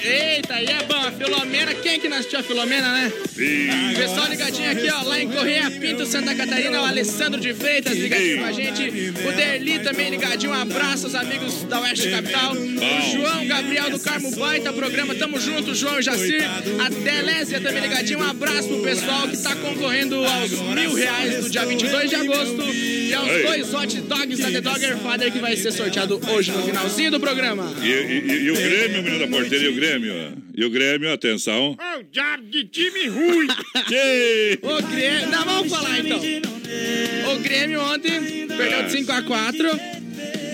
[0.03, 0.95] Eita, aí é bom.
[0.95, 3.13] A Filomena, quem que não assistiu a Filomena, né?
[3.37, 7.97] Ih, Pessoal ligadinho aqui, ó, lá em Correia Pinto, Santa Catarina, o Alessandro de Freitas
[7.97, 9.13] ligadinho com a gente.
[9.27, 12.53] O Derli também ligadinho, um abraço aos amigos da Oeste Capital.
[12.53, 16.45] O João Gabriel do Carmo Baita, programa Tamo Junto, João e Jacir.
[16.85, 21.51] A Delésia também ligadinho, um abraço pro pessoal que tá concorrendo aos mil reais do
[21.51, 22.65] dia 22 de agosto.
[23.29, 23.43] Ei.
[23.45, 27.21] dois hot dogs da The Dogger Father que vai ser sorteado hoje no finalzinho do
[27.21, 27.73] programa.
[27.83, 30.15] E, e- e o Grêmio, menino da porteira, e o Grêmio?
[30.57, 31.73] E o Grêmio, atenção.
[31.73, 33.47] Ô, diabo de time ruim!
[34.63, 35.29] O Grêmio.
[35.31, 36.19] Não, vamos falar então.
[37.35, 39.95] O Grêmio ontem perdeu de 5x4.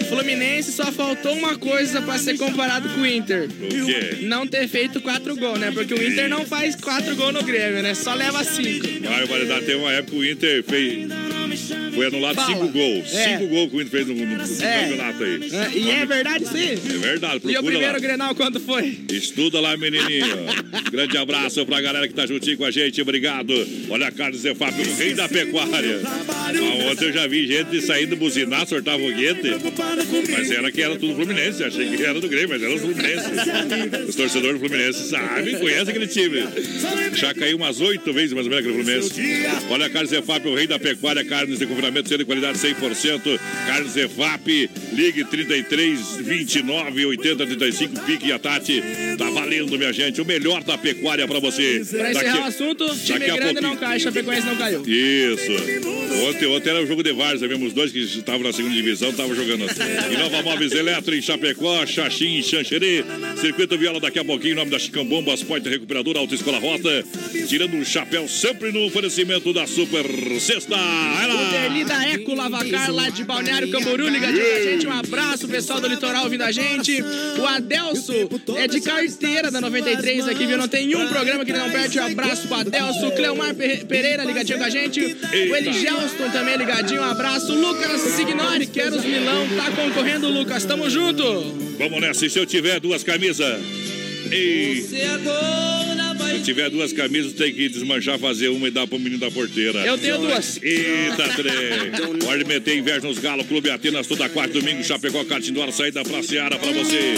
[0.08, 3.44] Fluminense só faltou uma coisa pra ser comparado com o Inter.
[3.44, 4.16] O quê?
[4.22, 5.70] Não ter feito quatro gols, né?
[5.70, 7.94] Porque o Inter não faz quatro gols no Grêmio, né?
[7.94, 8.86] Só leva cinco.
[9.02, 11.08] Barbaridade, tem uma época que o Inter fez.
[11.94, 12.48] Foi anulado Fala.
[12.54, 13.14] cinco gols.
[13.14, 13.38] É.
[13.38, 14.80] Cinco gols que o Inter fez no, no- no É.
[14.82, 15.50] campeonato aí.
[15.52, 16.70] É, E é verdade sim.
[16.94, 17.98] É verdade, E o procura primeiro lá.
[17.98, 18.98] Grenal quando foi?
[19.10, 20.26] Estuda lá, menininho.
[20.90, 23.00] Grande abraço pra galera que tá juntinho com a gente.
[23.00, 23.52] Obrigado.
[23.88, 26.00] Olha Carlos Zefap, o rei da pecuária.
[26.04, 29.50] Ah, ontem eu já vi gente saindo buzinar, soltar foguete.
[30.30, 31.62] Mas era que era tudo Fluminense.
[31.62, 33.26] Achei que era do Grêmio, mas era os Fluminense.
[34.08, 36.44] Os torcedores do Fluminense sabem, conhecem aquele time.
[37.14, 39.12] Já caiu umas oito vezes mais ou menos aquele Fluminense.
[39.70, 41.24] Olha Carlos Zefap, o rei da pecuária.
[41.24, 43.38] Carnes de confinamento, sendo de qualidade 100%.
[43.66, 48.00] Carlos Zefap, ligue 33 29 80 35.
[48.00, 48.82] Pique e a Tati.
[49.16, 50.20] Tá valendo, minha gente.
[50.20, 51.82] O melhor da pecuária pra você.
[51.90, 53.62] Pra encerrar o assunto, time daqui a grande pouquinho.
[53.62, 54.82] não cai, Chapecoense não caiu.
[54.86, 55.52] Isso.
[56.28, 57.66] Ontem, ontem era o jogo de Várzea mesmo.
[57.66, 59.66] Os dois que estavam na segunda divisão estavam jogando.
[60.10, 63.04] E Nova Móveis Eletro em Chapecó, Xaxim em Xanxerê.
[63.40, 64.52] Circuito Viola daqui a pouquinho.
[64.52, 67.04] Em nome da Chicambomba, Asporte Recuperadora, Autoescola Rota.
[67.48, 70.04] Tirando um chapéu sempre no oferecimento da Super
[70.40, 70.74] Sexta.
[70.74, 71.50] O lá.
[71.50, 74.86] Derli da Eco Lavacar, lá de Balneário Camboriú, ligadinho com a gente.
[74.86, 77.02] Um abraço, pessoal do litoral ouvindo a gente.
[77.38, 78.12] O Adelso
[78.56, 80.58] é de carteira da 93 aqui, viu?
[80.58, 81.98] Não tem um programa que não perde.
[82.00, 83.06] Um abraço pro Adelso.
[83.08, 85.00] O Cleomar Pe- Pereira ligadinho com a gente.
[85.00, 87.02] O Eligelston também ligadinho.
[87.02, 87.52] Um abraço.
[87.54, 89.46] Lucas Signori, quero os Milão.
[89.56, 90.64] Tá concorrendo, Lucas.
[90.64, 91.22] Tamo junto.
[91.78, 92.24] Vamos nessa.
[92.26, 93.60] E se eu tiver duas camisas?
[94.30, 94.80] Ei.
[96.30, 99.84] Se tiver duas camisas, tem que desmanchar, fazer uma e dar pro menino da porteira.
[99.84, 100.60] Eu tenho duas.
[100.62, 102.18] Eita, trem.
[102.24, 103.46] Pode meter inveja nos galos.
[103.46, 104.82] Clube Atenas, toda quarta domingo.
[104.84, 107.14] Chapecó, Catindora, saída pra Seara pra você.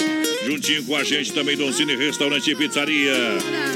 [0.46, 3.14] Juntinho com a gente também, Don Cine Restaurante e Pizzaria.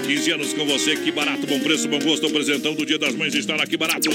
[0.06, 2.26] 15 anos com você, que barato, bom preço, bom gosto.
[2.26, 4.08] O presentão do Dia das Mães está aqui barato.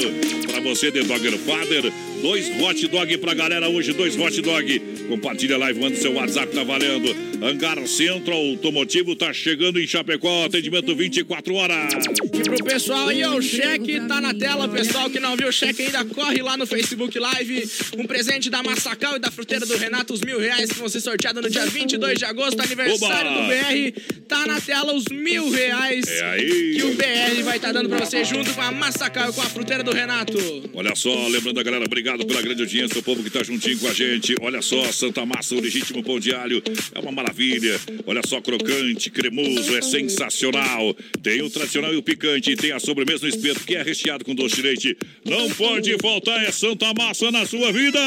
[0.47, 1.91] Pra você, The Dogger Father.
[2.21, 4.79] Dois hot dog pra galera hoje, dois hot dog.
[5.09, 7.15] Compartilha a live, manda seu WhatsApp, tá valendo.
[7.43, 11.93] Hangar Centro Automotivo tá chegando em Chapecó, atendimento 24 horas.
[12.31, 14.67] E pro pessoal aí, ó, o cheque tá na tela.
[14.69, 17.67] Pessoal que não viu o cheque ainda, corre lá no Facebook Live.
[17.97, 21.01] Um presente da Massacal e da Fruteira do Renato, os mil reais que vão ser
[21.01, 23.41] sorteados no dia 22 de agosto, aniversário Oba!
[23.41, 24.21] do BR.
[24.27, 26.75] Tá na tela os mil reais É aí.
[26.75, 29.45] que o BR vai estar dando pra você junto com a Massacal e com a
[29.45, 30.37] Fruteira do Renato.
[30.73, 33.87] Olha só, lembrando a galera, obrigado pela grande audiência, o povo que tá juntinho com
[33.87, 34.35] a gente.
[34.41, 36.61] Olha só, Santa Massa, o legítimo pão de alho,
[36.93, 37.79] é uma maravilha.
[38.05, 40.95] Olha só, crocante, cremoso, é sensacional.
[41.21, 44.23] Tem o tradicional e o picante, e tem a sobremesa no espeto, que é recheado
[44.25, 44.97] com doce de leite.
[45.25, 47.99] Não pode faltar, é Santa Massa na sua vida!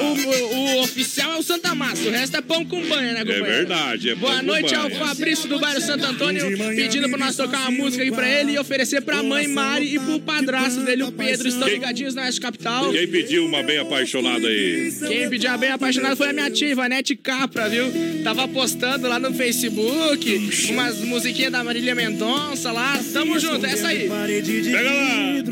[0.00, 3.20] O, o- o oficial é o Santa Massa, o resto é pão com banha, né,
[3.20, 3.44] É companheiro?
[3.44, 4.84] verdade, é Boa noite ao.
[4.94, 8.58] Fabrício do bairro Santo Antônio, pedindo pra nós tocar uma música aqui pra ele e
[8.58, 11.48] oferecer pra mãe Mari e pro padrasto dele, o Pedro.
[11.48, 12.92] Estão ligadinhos na Oeste Capital.
[12.92, 14.92] Quem pediu uma bem apaixonada aí?
[15.06, 17.86] Quem pediu a bem apaixonado foi a minha tia, Ivanete Capra, viu?
[18.22, 23.00] Tava postando lá no Facebook umas musiquinhas da Marília Mendonça lá.
[23.12, 24.08] Tamo junto, é essa aí.
[24.08, 25.42] Pega lá.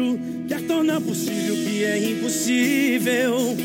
[0.49, 3.57] quer tornar possível o que é impossível.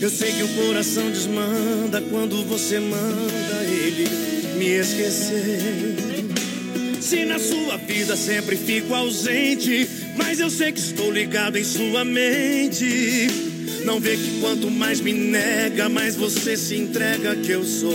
[0.00, 4.08] Eu sei que o coração desmanda quando você manda ele
[4.56, 5.96] me esquecer.
[7.00, 12.04] Se na sua vida sempre fico ausente, mas eu sei que estou ligado em sua
[12.04, 13.47] mente.
[13.84, 17.92] Não vê que quanto mais me nega, mais você se entrega que eu sou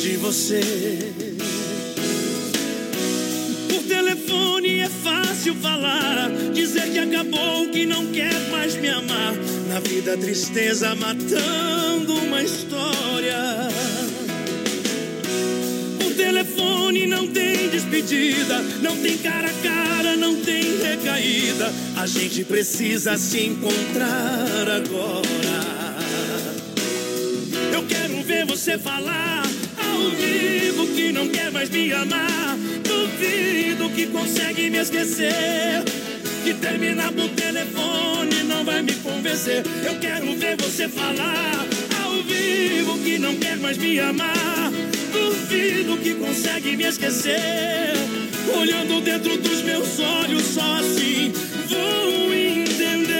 [0.00, 0.60] de você.
[3.68, 9.34] Por telefone é fácil falar, dizer que acabou, que não quer mais me amar.
[9.68, 13.75] Na vida tristeza matando uma história.
[16.26, 21.72] Telefone não tem despedida, não tem cara a cara, não tem recaída.
[21.96, 25.24] A gente precisa se encontrar agora.
[27.72, 29.44] Eu quero ver você falar
[29.78, 32.58] ao vivo que não quer mais me amar.
[32.82, 35.84] Duvido que consegue me esquecer.
[36.42, 39.62] Que terminar por telefone não vai me convencer.
[39.84, 41.64] Eu quero ver você falar
[42.04, 44.65] ao vivo que não quer mais me amar.
[45.16, 47.94] Duvido que consegue me esquecer.
[48.54, 51.32] Olhando dentro dos meus olhos, só assim
[51.68, 53.16] vou entender.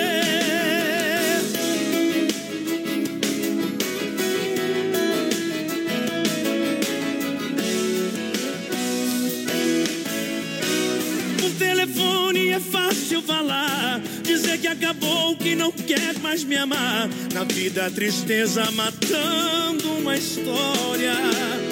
[11.41, 17.09] Por telefone é fácil falar, dizer que acabou, que não quer mais me amar.
[17.33, 21.66] Na vida a tristeza matando uma história.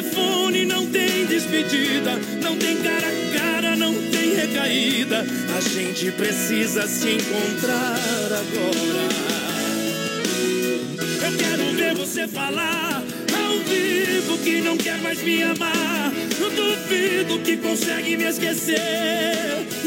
[0.00, 5.26] Telefone não tem despedida, não tem cara a cara, não tem recaída.
[5.54, 7.98] A gente precisa se encontrar
[8.32, 9.08] agora.
[11.22, 13.02] Eu quero ver você falar
[13.44, 16.10] ao vivo que não quer mais me amar.
[16.40, 18.78] Eu duvido que consegue me esquecer.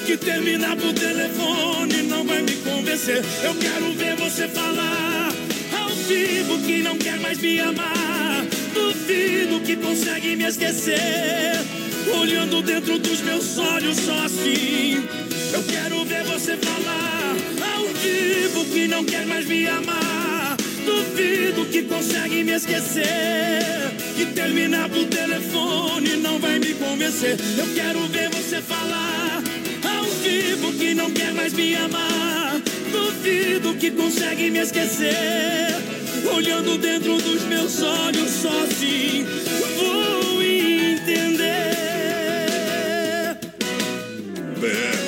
[0.05, 3.23] Que terminar por telefone não vai me convencer.
[3.43, 5.33] Eu quero ver você falar
[5.75, 8.12] ao vivo que não quer mais me amar.
[8.93, 11.59] Duvido que consegue me esquecer.
[12.15, 15.03] Olhando dentro dos meus olhos, só assim.
[15.51, 17.35] Eu quero ver você falar
[17.75, 20.55] ao vivo que não quer mais me amar.
[20.85, 23.63] Duvido que consegue me esquecer.
[24.15, 27.35] Que terminar por telefone não vai me convencer.
[27.57, 29.41] Eu quero ver você falar
[29.97, 32.61] ao vivo que não quer mais me amar.
[32.91, 35.72] Duvido que consegue me esquecer.
[36.31, 39.25] Olhando dentro dos meus olhos, só assim
[39.77, 41.53] vou entender.
[44.55, 45.02] 93.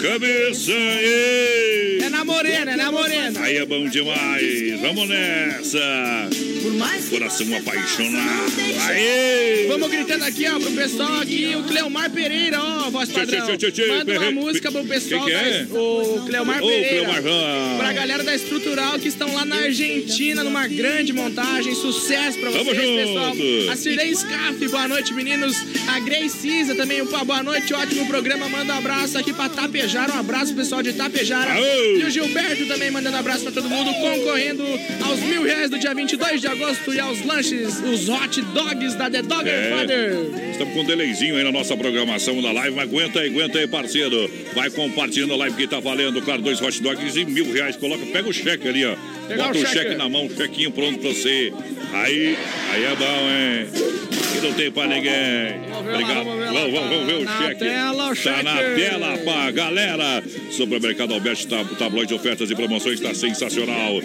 [0.00, 1.98] Cabeça e.
[2.02, 3.40] É na morena, é na morena.
[3.42, 4.80] Aí é bom demais.
[4.80, 6.28] Vamos nessa.
[7.10, 8.52] Coração apaixonado.
[8.88, 9.66] Aê!
[9.68, 13.46] Vamos gritando aqui, ó, pro pessoal aqui, o Cleomar Pereira, ó, voz padrão.
[13.88, 15.64] Manda uma música pro pessoal Quem que é?
[15.64, 16.88] da- o Cleomar Pereira.
[16.88, 17.76] Cleomar, ah.
[17.78, 21.74] Pra galera da Estrutural que estão lá na Argentina, numa grande montagem.
[21.74, 23.36] Sucesso pra vocês, Tamo pessoal.
[23.36, 23.70] junto.
[23.70, 25.56] A Cirlei Scaff, boa noite, meninos.
[25.88, 28.48] A Grace Cisa também, opa, boa noite, ótimo programa.
[28.48, 31.52] Manda um abraço aqui pra Tapejara, um abraço pessoal de Tapejara.
[31.52, 31.96] Aô.
[31.98, 34.64] E o Gilberto também mandando abraço pra todo mundo, concorrendo
[35.04, 39.10] aos mil reais do dia 22 de agosto e aos lanches, os hot dogs da
[39.10, 39.70] The Dogger É.
[39.70, 40.50] Father.
[40.52, 43.66] Estamos com um delayzinho aí na nossa programação da live, mas aguenta aí, aguenta aí,
[43.66, 44.30] parceiro.
[44.54, 47.76] Vai compartilhando a live que tá valendo, claro, dois hot dogs e mil reais.
[47.76, 48.94] Coloca, pega o cheque ali, ó.
[49.30, 49.72] Pegar Bota o cheque.
[49.74, 51.52] cheque na mão, o chequinho pronto pra você.
[51.92, 52.36] Aí,
[52.72, 53.90] aí é bom, hein?
[54.32, 55.70] Que não tem pra ninguém.
[55.80, 56.24] Obrigado.
[56.24, 57.60] vamos Vamos, ver o na cheque.
[57.60, 58.42] tela, o Tá cheque.
[58.42, 60.22] na tela pra galera.
[60.50, 64.00] Supermercado Alberto, tab- tabloide de ofertas e promoções tá sensacional.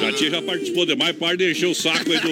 [0.00, 2.28] Já tinha já participou demais, para de encher o saco aí do,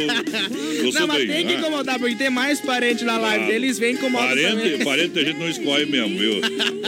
[0.85, 1.55] do Não, mas tem que né?
[1.55, 4.85] incomodar, porque tem mais parente na live Ah, deles, vem incomodar Parente, também.
[4.85, 6.41] parente a gente não escolhe mesmo, viu?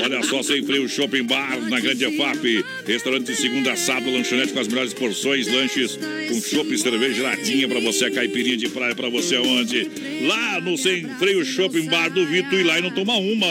[0.03, 2.65] Olha só, sem freio, shopping bar na Grande EFAP.
[2.87, 5.99] Restaurante segunda a sábado, lanchonete com as melhores porções, lanches
[6.29, 9.89] com chopp e cerveja geladinha pra você, a caipirinha de praia pra você aonde?
[10.27, 13.47] Lá no Sem Freio Shopping Bar do Vitor e lá e não toma uma.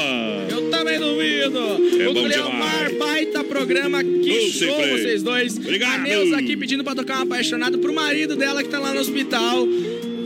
[0.50, 1.58] Eu também duvido.
[2.02, 2.98] É o bom Cleomar, demais.
[2.98, 4.04] baita programa.
[4.04, 5.47] Que Ô, show vocês dois.
[5.56, 5.96] Obrigado.
[5.96, 9.00] A Neuza aqui pedindo pra tocar uma apaixonada pro marido dela que tá lá no
[9.00, 9.68] hospital.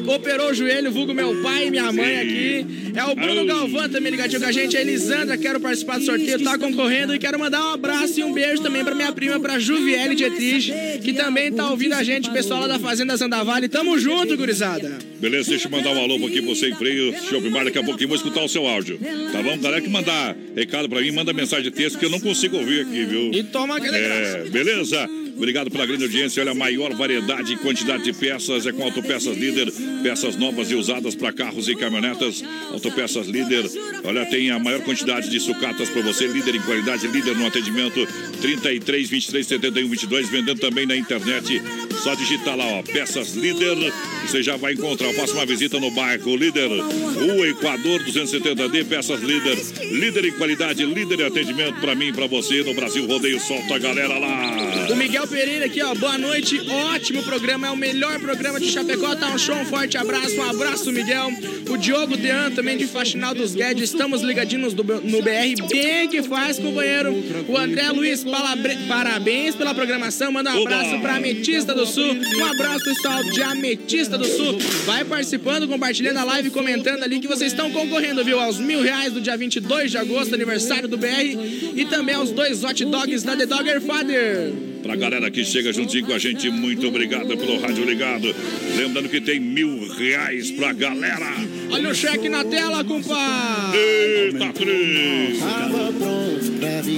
[0.08, 2.66] Operou o joelho, vulgo meu pai e minha mãe aqui.
[2.96, 3.46] É o Bruno.
[3.46, 4.76] Galvão também ligadinho com a gente.
[4.76, 7.16] A Elisandra, quero participar do sorteio, tá concorrendo.
[7.16, 10.74] E quero mandar um abraço e um beijo também pra minha prima, pra Juviele Dietrich,
[11.02, 13.68] que também tá ouvindo a gente, pessoal lá da Fazenda Zandavale.
[13.68, 14.98] Tamo junto, gurizada.
[15.20, 17.84] Beleza, deixa eu mandar um alô aqui pra você em freio, Shopping Bar, daqui a
[17.84, 19.00] pouquinho vou escutar o seu áudio.
[19.32, 19.58] Tá bom?
[19.58, 22.82] Galera que mandar recado pra mim, manda mensagem de texto que eu não consigo ouvir
[22.82, 23.32] aqui, viu?
[23.32, 24.38] E toma aquele graça.
[24.38, 25.10] É, beleza?
[25.36, 26.42] Obrigado pela grande audiência.
[26.42, 29.72] Olha, a maior variedade e quantidade de peças é com Autopeças Líder.
[30.04, 32.44] Peças novas e usadas para carros e caminhonetas.
[32.72, 33.66] Autopeças Líder.
[34.04, 36.28] Olha, tem a maior quantidade de sucatas para você.
[36.28, 38.08] Líder em qualidade, líder no atendimento.
[38.42, 40.30] 33, 23, 71, 22.
[40.30, 41.62] Vendendo também na internet.
[42.04, 43.94] Só digitar lá, ó, Peças Líder.
[44.26, 45.14] Você já vai encontrar.
[45.14, 49.58] Faça uma visita no bairro Líder, Rua Equador 270D, Peças Líder.
[49.92, 53.40] Líder em qualidade, líder em atendimento pra mim e pra você no Brasil Rodeio.
[53.40, 54.88] Solta a galera lá.
[54.90, 55.94] O Miguel Pereira aqui, ó.
[55.94, 57.68] Boa noite, ótimo programa.
[57.68, 59.16] É o melhor programa de Chapecó.
[59.16, 60.36] Tá um show, um forte abraço.
[60.38, 61.30] Um abraço, Miguel.
[61.70, 63.92] O Diogo Dean, também de Faxinal dos Guedes.
[63.92, 65.56] Estamos ligadinhos do- no BR.
[65.70, 67.14] Bem que faz, companheiro.
[67.48, 70.32] O André Luiz, palabre- parabéns pela programação.
[70.32, 72.16] Manda um abraço pra Ametista do Sul.
[72.38, 74.58] Um abraço, pessoal de Ametista do Sul.
[74.86, 78.40] Vai participando, compartilhando a live, comentando ali que vocês estão concorrendo, viu?
[78.40, 81.38] Aos mil reais do dia 22 de agosto, aniversário do BR.
[81.76, 84.71] E também aos dois hot dogs da The Dogger Father.
[84.82, 88.34] Pra galera que chega juntinho com a gente, muito obrigado pelo rádio ligado.
[88.76, 91.32] Lembrando que tem mil reais pra galera.
[91.70, 93.80] Olha o cheque na tela, compadre.
[93.80, 95.40] Eita, três.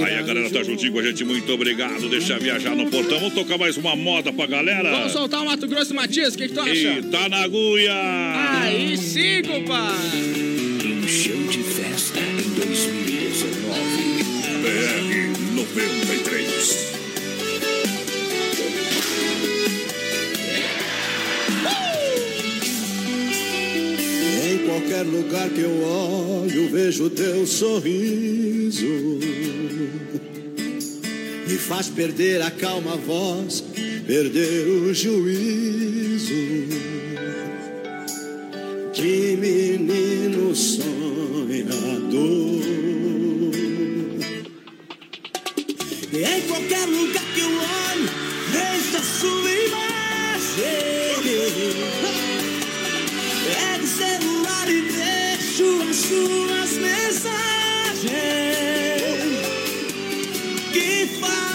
[0.04, 2.08] Aí a galera tá juntinho com a gente, muito obrigado.
[2.08, 3.18] Deixa viajar no portão.
[3.18, 4.90] Vamos tocar mais uma moda pra galera.
[4.90, 6.72] Vamos soltar o Mato Grosso e Matias, o que, que tu acha?
[6.72, 7.92] E tá na agulha.
[8.62, 10.18] Aí sim, compadre.
[11.04, 14.24] Encheu de festa em 2019.
[14.62, 16.23] BR 93.
[24.74, 29.20] Qualquer lugar que eu olho, vejo teu sorriso.
[31.46, 33.62] Me faz perder a calma voz,
[34.04, 36.34] perder o juízo.
[38.92, 40.94] Que menino sonhador.
[46.12, 48.10] Em qualquer lugar que eu olho,
[48.50, 49.84] vejo a sua imagem.
[53.44, 57.34] Pego o celular e vejo as suas mensagens
[60.72, 61.53] que falava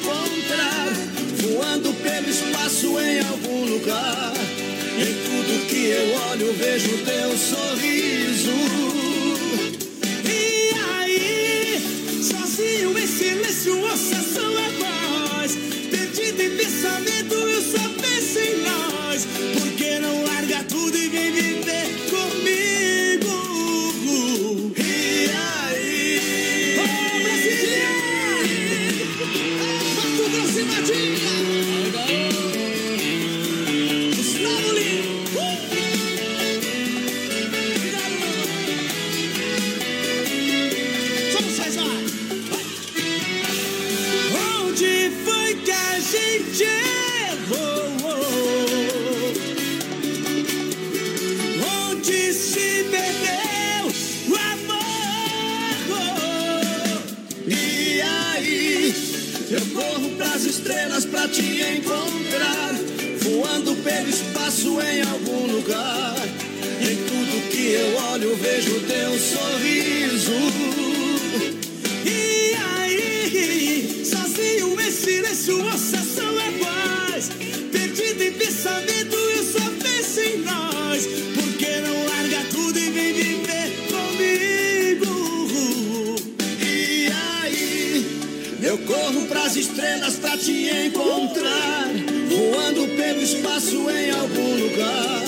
[0.00, 0.88] encontrar,
[1.42, 4.32] voando pelo espaço em algum lugar.
[4.98, 8.50] Em tudo que eu olho, vejo teu sorriso.
[10.24, 11.82] E aí,
[12.22, 14.19] sozinho em silêncio, ouça
[61.60, 62.19] pra te
[93.40, 95.24] espaço em algum lugar.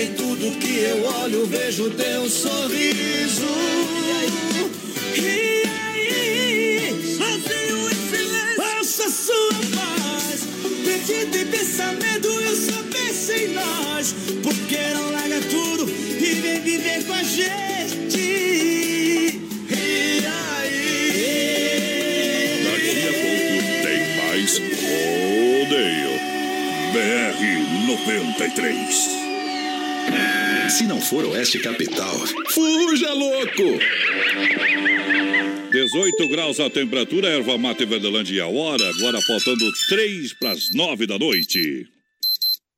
[0.00, 3.46] Em tudo que eu olho, vejo teu sorriso.
[5.16, 10.40] E aí, sozinho em silêncio, ouça sua voz.
[10.84, 14.14] Perdido em pensamento, eu só penso em nós.
[14.42, 18.31] Por que não larga tudo e vem viver com a gente?
[28.04, 29.10] 93.
[30.68, 32.14] Se não for Oeste Capital,
[32.50, 33.78] fuja louco!
[35.70, 40.70] 18 graus a temperatura, erva mate Verdelândia e a hora, agora faltando 3 para as
[40.74, 41.91] 9 da noite.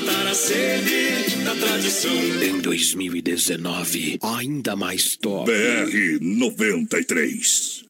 [0.00, 2.10] Matar a sede da tradição.
[2.42, 5.50] Em 2019, ainda mais top.
[5.50, 7.84] BR 93.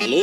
[0.00, 0.22] Alô,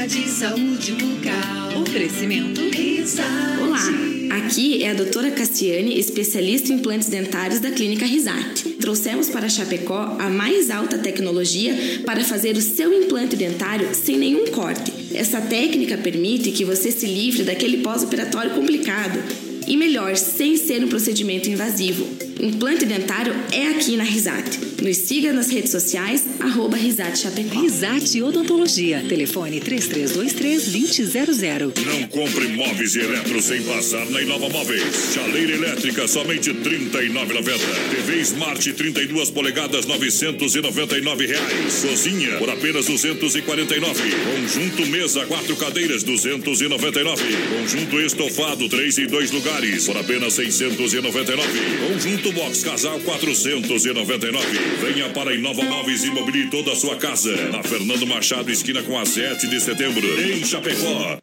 [0.00, 1.82] Dica de saúde bucal.
[1.82, 2.58] Oferecimento.
[2.70, 3.60] Risate.
[3.60, 8.70] Olá, aqui é a doutora Cassiane, especialista em implantes dentários da Clínica Risate.
[8.80, 11.74] Trouxemos para Chapecó a mais alta tecnologia
[12.06, 14.90] para fazer o seu implante dentário sem nenhum corte.
[15.12, 19.22] Essa técnica permite que você se livre daquele pós-operatório complicado.
[19.66, 22.08] E melhor, sem ser um procedimento invasivo.
[22.40, 24.69] Implante dentário é aqui na Risate.
[24.80, 27.60] Nos siga nas redes sociais, arroba Risate Chapecó.
[27.60, 29.04] Risate Odontologia.
[29.06, 31.74] Telefone 3323-2000.
[31.84, 35.12] Não compre móveis e eletros sem passar na Inova Móveis.
[35.12, 37.58] Chaleira elétrica, somente R$ 39,90.
[37.90, 41.82] TV Smart 32 polegadas, 999 reais.
[41.82, 44.02] Cozinha, por apenas R$ 249.
[44.34, 47.22] Conjunto mesa, quatro cadeiras, R$ 299.
[47.50, 51.46] Conjunto estofado, três e dois lugares, por apenas R$ 699.
[51.86, 54.69] Conjunto box casal, R$ 499.
[54.78, 57.34] Venha para a Inova Móveis e mobile toda a sua casa.
[57.48, 61.18] Na Fernando Machado, esquina com a 7 de setembro, em Chapecó.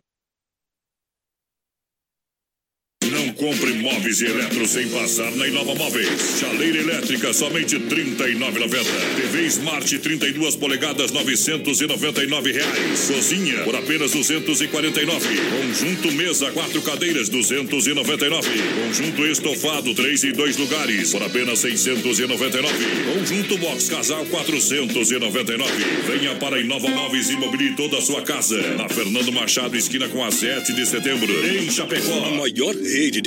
[3.38, 6.40] Compre móveis e eletros sem passar na Inova Móveis.
[6.40, 8.86] Chaleira elétrica, somente R$ 39,90.
[9.16, 13.08] TV Smart 32 polegadas, 999 reais.
[13.08, 15.28] Cozinha, por apenas R$ 249.
[15.62, 18.50] Conjunto mesa, quatro cadeiras, R$ 299.
[18.84, 22.74] Conjunto estofado, três e dois lugares, por apenas R$ 699.
[23.14, 25.72] Conjunto box casal, R$ 499.
[26.08, 28.60] Venha para a Inova Móveis e mobile toda a sua casa.
[28.76, 32.26] Na Fernando Machado, esquina com a 7 de setembro, em Chapecó.
[32.26, 33.27] A maior rede de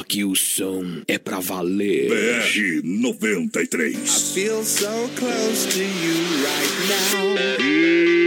[0.00, 2.08] Aqui o som é pra valer.
[2.08, 3.96] BR 93.
[3.96, 6.14] I feel so close to you
[6.44, 8.21] right now.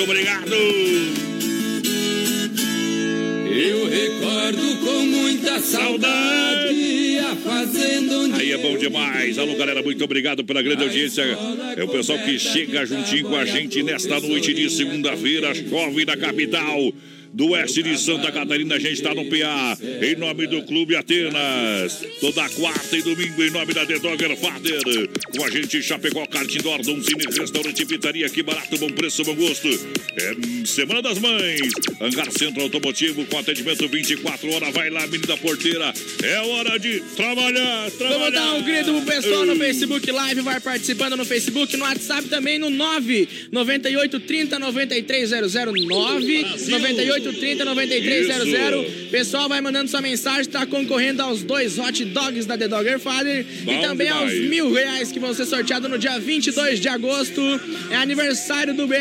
[0.00, 0.54] Muito obrigado!
[3.52, 9.38] Eu recordo com muita saudade a fazenda onde Aí é bom demais.
[9.38, 11.22] Alô, galera, muito obrigado pela grande audiência.
[11.76, 15.54] É o pessoal que chega juntinho com a gente nesta noite de segunda-feira.
[15.54, 16.92] Chove na capital.
[17.32, 18.74] Do Oeste de Santa Catarina.
[18.74, 22.04] A gente está no PA, em nome do Clube Atenas.
[22.20, 25.08] Toda quarta e domingo, em nome da The Dogger Father.
[25.36, 29.68] Com a gente, Chapecó, Kart Indoor, Donzini, Restaurante Pitaria, que barato, bom preço, bom gosto.
[29.68, 31.72] É Semana das Mães.
[32.00, 34.72] Hangar Centro Automotivo, com atendimento 24 horas.
[34.72, 35.92] Vai lá, menina porteira.
[36.22, 38.18] É hora de trabalhar, trabalhar.
[38.18, 42.28] Vamos dar um grito pro pessoal no Facebook Live, vai participando no Facebook, no WhatsApp
[42.28, 48.46] também no 9 98 30 9300 9 98 30 9300.
[48.46, 49.10] Isso.
[49.10, 53.44] Pessoal vai mandando sua mensagem, tá concorrendo aos dois hot dogs da The Dogger Father
[53.64, 54.32] Bom e também demais.
[54.32, 57.40] aos mil reais que vão ser sorteados no dia 22 de agosto.
[57.90, 58.96] É aniversário do BR.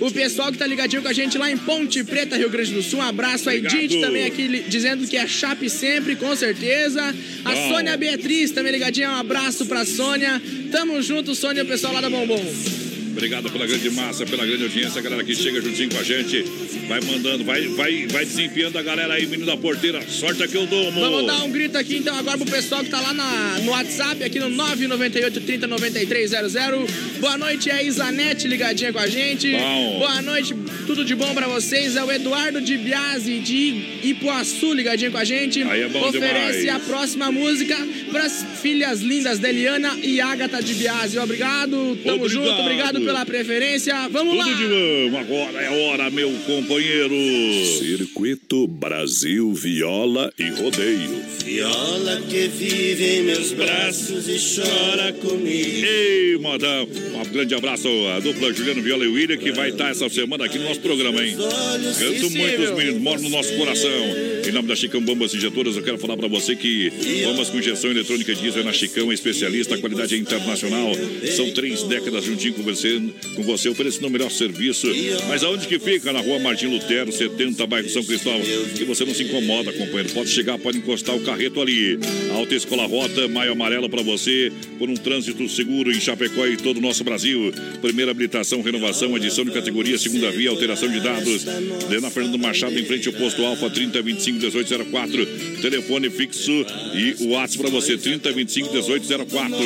[0.00, 2.82] O pessoal que tá ligadinho com a gente lá em Ponte Preta, Rio Grande do
[2.82, 2.98] Sul.
[2.98, 3.48] Um abraço.
[3.48, 3.76] A Obrigado.
[3.76, 7.02] Edith também aqui dizendo que é chape sempre, com certeza.
[7.44, 7.68] A Bom.
[7.68, 9.10] Sônia Beatriz também ligadinha.
[9.10, 10.40] Um abraço pra Sônia.
[10.70, 12.42] Tamo junto, Sônia, o pessoal lá da Bombom.
[13.12, 16.42] Obrigado pela grande massa, pela grande audiência, a galera que chega juntinho com a gente.
[16.88, 20.02] Vai mandando, vai, vai, vai desempenhando a galera aí, menino da porteira.
[20.08, 21.10] Sorte aqui eu dou, amor.
[21.10, 24.24] Vamos dar um grito aqui então agora pro pessoal que tá lá na- no WhatsApp,
[24.24, 26.90] aqui no 998 30 9300.
[27.20, 29.50] Boa noite, é a Isanete ligadinha com a gente.
[29.52, 29.98] Bom.
[29.98, 30.54] Boa noite,
[30.86, 31.94] tudo de bom pra vocês.
[31.96, 35.62] É o Eduardo de Biase de Ipuaçu ligadinho com a gente.
[35.62, 36.68] Aí é bom Oferece demais.
[36.68, 37.76] a próxima música
[38.10, 41.18] pras filhas lindas da Eliana e Agatha de Biase.
[41.18, 41.70] Obrigado,
[42.04, 42.28] tamo Obrigado.
[42.28, 44.08] junto, obrigado pela preferência.
[44.08, 44.44] Vamos lá.
[44.44, 47.14] Tudo de bom, agora é hora, meu companheiro.
[47.78, 51.22] Circuito Brasil Viola e Rodeio.
[51.44, 55.86] Viola que vive em meus braços e chora comigo.
[55.86, 60.08] Ei, modão, um grande abraço à dupla Juliano Viola e William, que vai estar essa
[60.08, 61.36] semana aqui no nosso programa, hein?
[61.36, 64.31] Canto muito os meninos, moram no nosso coração.
[64.44, 66.90] Em nome da Chicão Bombas Injetoras, eu quero falar pra você que
[67.24, 70.92] bombas com injeção eletrônica diesel é na Chicão, é especialista, qualidade é internacional.
[71.36, 73.00] São três décadas juntinho com você,
[73.36, 74.88] com você oferecendo o melhor serviço.
[75.28, 76.12] Mas aonde que fica?
[76.12, 78.40] Na rua Martim Lutero, 70, bairro São Cristóvão.
[78.76, 80.10] Que você não se incomoda, companheiro.
[80.10, 81.98] Pode chegar, pode encostar o carreto ali.
[82.34, 86.78] Alta Escola Rota, Maio Amarelo pra você, por um trânsito seguro em Chapecó e todo
[86.78, 87.52] o nosso Brasil.
[87.80, 91.44] Primeira habilitação, renovação, edição de categoria, segunda via, alteração de dados.
[91.88, 95.26] Lena Fernando Machado, em frente ao posto Alfa, 3025 1804.
[95.60, 96.52] Telefone fixo
[96.94, 99.56] e o WhatsApp pra você, 3025 1804.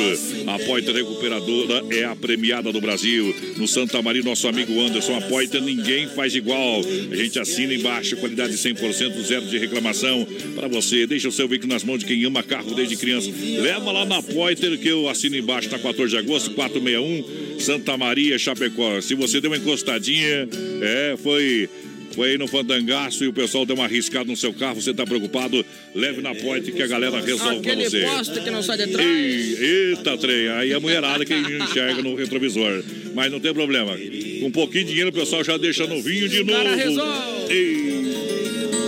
[0.47, 3.35] A Poiter Recuperadora é a premiada do Brasil.
[3.57, 6.81] No Santa Maria, nosso amigo Anderson, a Poiter ninguém faz igual.
[7.11, 11.07] A gente assina embaixo, qualidade 100%, zero de reclamação para você.
[11.07, 13.29] Deixa o seu veículo nas mãos de quem ama carro desde criança.
[13.61, 18.37] Leva lá na Poiter que eu assino embaixo, tá 14 de agosto, 461, Santa Maria,
[18.37, 19.01] Chapecó.
[19.01, 20.47] Se você deu uma encostadinha,
[20.81, 21.69] é, foi.
[22.17, 25.05] Foi aí no Fandangaço e o pessoal deu uma arriscada no seu carro, você tá
[25.05, 25.63] preocupado,
[25.93, 28.01] leve na Poiter que a galera resolve pra Aquele você.
[28.01, 29.07] poste que não sai de trás.
[29.07, 30.49] Ei, eita, trem.
[30.49, 32.83] Aí a mulherada que enxerga no retrovisor.
[33.13, 33.95] Mas não tem problema.
[34.39, 36.57] Com um pouquinho de dinheiro, o pessoal já deixa no vinho de O novo.
[36.63, 37.53] cara resolve.
[37.53, 38.01] Ei,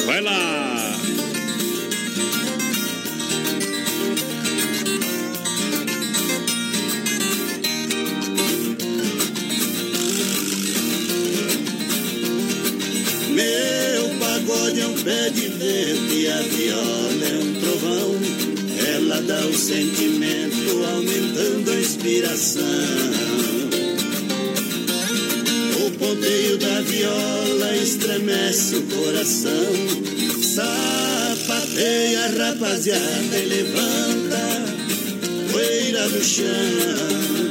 [0.08, 0.69] vai lá.
[14.50, 18.20] Pagode é um pé de vento e a viola é um trovão.
[18.96, 22.64] Ela dá o sentimento, aumentando a inspiração.
[25.86, 29.68] O ponteio da viola estremece o coração.
[30.42, 34.40] Sapateia, rapaziada, e levanta
[35.52, 37.49] poeira do chão.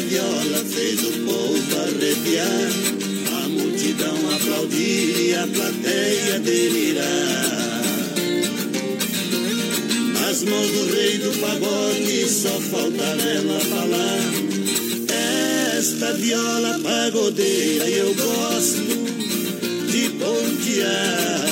[0.00, 2.70] Viola fez o povo arrepiar,
[3.44, 7.82] a multidão aplaudir e a plateia delirar.
[10.14, 14.20] Nas mãos do rei do pagode só falta ela falar.
[15.78, 18.82] Esta viola pagodeira eu gosto
[19.90, 21.49] de pontear.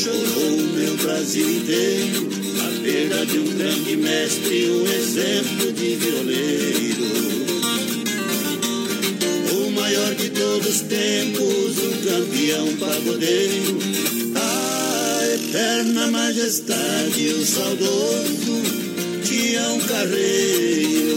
[0.00, 2.26] Chorou o meu Brasil inteiro
[2.58, 7.04] a perda de um grande mestre, um exemplo de violeiro.
[9.52, 13.78] O maior de todos os tempos, um campeão pagodeiro,
[14.36, 18.62] a eterna majestade, o saudoso
[19.22, 21.09] Tião Carreiro.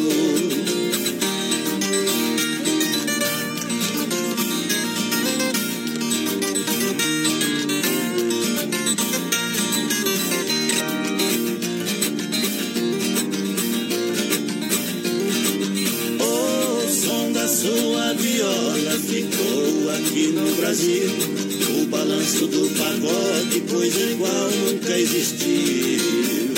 [22.47, 26.49] Do pagode, coisa igual nunca existiu.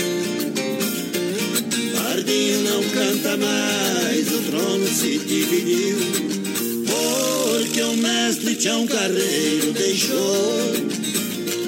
[1.93, 5.97] Pardinho não canta mais, o trono se dividiu.
[6.87, 10.71] Porque o mestre Tião Carreiro deixou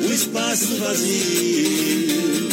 [0.08, 2.48] o espaço vazio.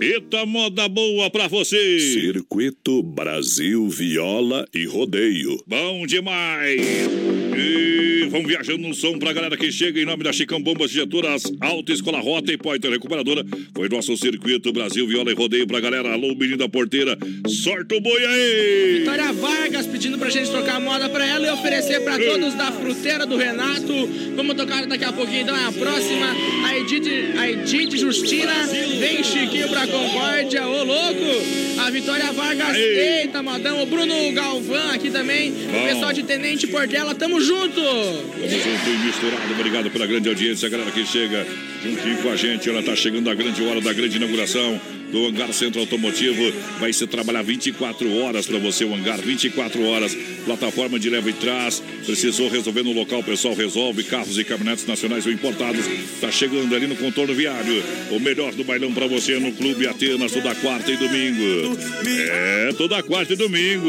[0.00, 1.98] Eita moda boa pra você!
[1.98, 5.60] Circuito Brasil Viola e Rodeio.
[5.66, 7.43] Bom demais!
[7.56, 7.83] E
[8.34, 11.92] vamos viajando no som pra galera que chega em nome da Chicão Bombas Injetoras, Alta
[11.92, 13.44] Escola Rota e Poiter Recuperadora.
[13.72, 16.12] Foi nosso Circuito Brasil Viola e Rodeio pra galera.
[16.12, 17.16] Alô, menino da porteira,
[17.46, 18.98] sorte o boi aí!
[18.98, 22.72] Vitória Vargas pedindo pra gente tocar a moda pra ela e oferecer pra todos da
[22.72, 23.92] fruteira do Renato.
[24.34, 26.26] Vamos tocar daqui a pouquinho, então é a próxima.
[26.66, 28.66] A Edith, a Edith Justina,
[28.98, 31.78] vem Chiquinho pra Concórdia, ô louco!
[31.78, 35.84] A Vitória Vargas, eita modão, o Bruno Galvão aqui também, Bom.
[35.84, 38.23] o pessoal de Tenente Portela, tamo junto!
[38.32, 39.52] Tamo junto e misturado.
[39.52, 41.46] Obrigado pela grande audiência, a galera que chega
[41.82, 42.68] juntinho com a gente.
[42.68, 44.80] Ela tá chegando a grande hora da grande inauguração
[45.14, 46.52] do Hangar Centro Automotivo.
[46.80, 50.14] Vai se trabalhar 24 horas para você, o Hangar, 24 horas.
[50.44, 51.80] Plataforma de leva e trás.
[52.04, 54.02] Precisou resolver no local, o pessoal resolve.
[54.02, 55.86] Carros e caminhonetes nacionais ou importados.
[56.20, 57.82] Tá chegando ali no contorno viário.
[58.10, 61.78] O melhor do bailão para você no Clube Atenas, toda quarta e domingo.
[62.04, 63.88] É, toda quarta e domingo.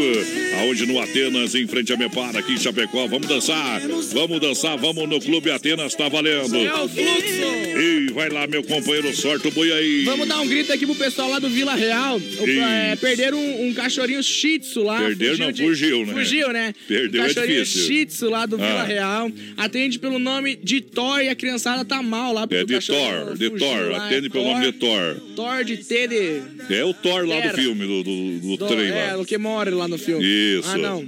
[0.61, 3.07] Aonde no Atenas, em frente a Mepara, aqui em Chapecó.
[3.07, 3.81] Vamos dançar,
[4.13, 6.55] vamos dançar, vamos no Clube Atenas, tá valendo.
[6.55, 7.65] É o fluxo!
[7.77, 10.03] E vai lá, meu companheiro, sorte o boi aí.
[10.05, 12.17] Vamos dar um grito aqui pro pessoal lá do Vila Real.
[12.17, 14.99] O- é, perderam um, um cachorrinho shih tzu lá.
[14.99, 16.13] Perderam, não, de- fugiu, né?
[16.13, 16.73] Fugiu, né?
[16.87, 17.87] Perdeu, um é cachorrinho difícil.
[17.87, 18.83] shih tzu lá do Vila Ah.
[18.83, 19.31] Real.
[19.57, 22.47] Atende pelo nome de Thor e a criançada tá mal lá.
[22.49, 24.05] É de Thor, de fugiu Thor, lá.
[24.07, 25.15] atende pelo nome de Thor.
[25.35, 26.73] Thor de T de...
[26.73, 29.17] É o Thor lá do filme, do, do, do do- trem é, lá.
[29.21, 30.23] o que mora lá no filme.
[30.25, 30.69] Isso.
[30.69, 31.05] Ah, não.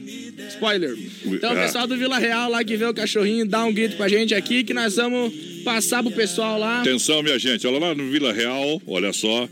[0.49, 0.95] Spoiler.
[1.25, 1.63] Então, o Ah.
[1.63, 4.63] pessoal do Vila Real lá que vê o cachorrinho, dá um grito pra gente aqui
[4.63, 5.33] que nós vamos
[5.63, 6.81] passar pro pessoal lá.
[6.81, 9.49] Atenção, minha gente, olha lá no Vila Real, olha só.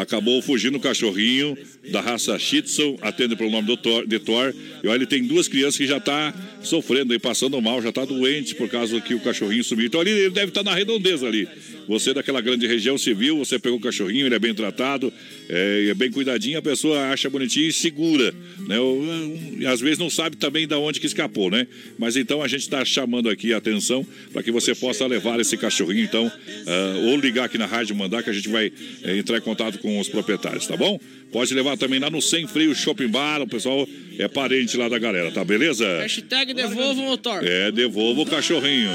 [0.00, 1.56] Acabou fugindo o cachorrinho
[1.90, 2.62] da raça Shih
[3.00, 4.54] atende pelo nome do Thor, de Thor.
[4.82, 8.04] E olha, ele tem duas crianças que já tá sofrendo aí, passando mal, já tá
[8.04, 9.86] doente por causa que o cachorrinho sumiu.
[9.86, 11.48] Então ali ele deve estar na redondeza ali.
[11.92, 15.12] Você daquela grande região civil, você pegou o cachorrinho, ele é bem tratado,
[15.46, 18.34] é, é bem cuidadinho, a pessoa acha bonitinho e segura.
[18.66, 18.80] Né?
[18.80, 21.66] O- e às vezes não sabe também da onde que escapou, né?
[21.98, 25.54] Mas então a gente está chamando aqui a atenção para que você possa levar esse
[25.58, 26.32] cachorrinho, então,
[26.66, 28.72] ah, ou ligar aqui na rádio, mandar que a gente vai
[29.02, 30.98] eh, entrar em contato com os proprietários, tá bom?
[31.32, 34.98] Pode levar também lá no Sem Freio Shopping Bar, o pessoal é parente lá da
[34.98, 35.86] galera, tá beleza?
[35.98, 37.42] Hashtag devolvam o Thor.
[37.42, 38.90] É, devolva o cachorrinho.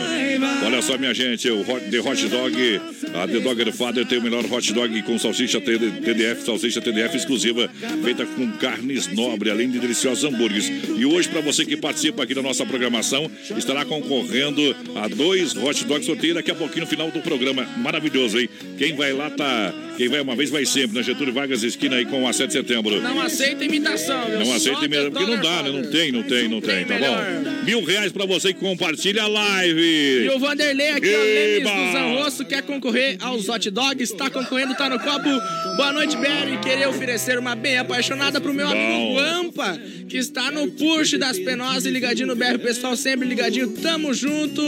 [0.63, 2.81] Olha só, minha gente, o hot, The Hot Dog,
[3.15, 7.17] a The Dogger Father tem o melhor hot dog com salsicha TD TDF, salsicha TDF
[7.17, 7.69] exclusiva,
[8.03, 10.71] feita com carnes nobres, além de deliciosos hambúrgueres.
[10.97, 15.83] E hoje, para você que participa aqui da nossa programação, estará concorrendo a dois hot
[15.85, 17.65] dogs sorteio daqui a pouquinho no final do programa.
[17.77, 18.49] Maravilhoso, hein?
[18.77, 19.73] Quem vai lá tá.
[19.97, 22.53] Quem vai uma vez vai sempre, na Getúlio Vargas, esquina aí com a 7 de
[22.53, 23.01] setembro.
[23.01, 24.39] Não aceita imitação, viu?
[24.39, 25.69] Não aceita mesmo, porque não dá, né?
[25.71, 27.63] Não tem, não tem, não tem, tá bom?
[27.65, 29.81] Mil reais pra você que compartilha a live.
[30.25, 31.69] E o Vanderlei aqui, ó, Lemes Eba!
[31.69, 35.29] do Zanrosso, quer concorrer aos hot dogs, tá concorrendo, tá no copo.
[35.75, 36.57] Boa noite, Berry.
[36.63, 41.85] Queria oferecer uma bem apaixonada pro meu amigo Guampa, que está no push das penosas
[41.85, 42.57] e ligadinho no BR.
[42.61, 44.61] Pessoal, sempre ligadinho, tamo junto.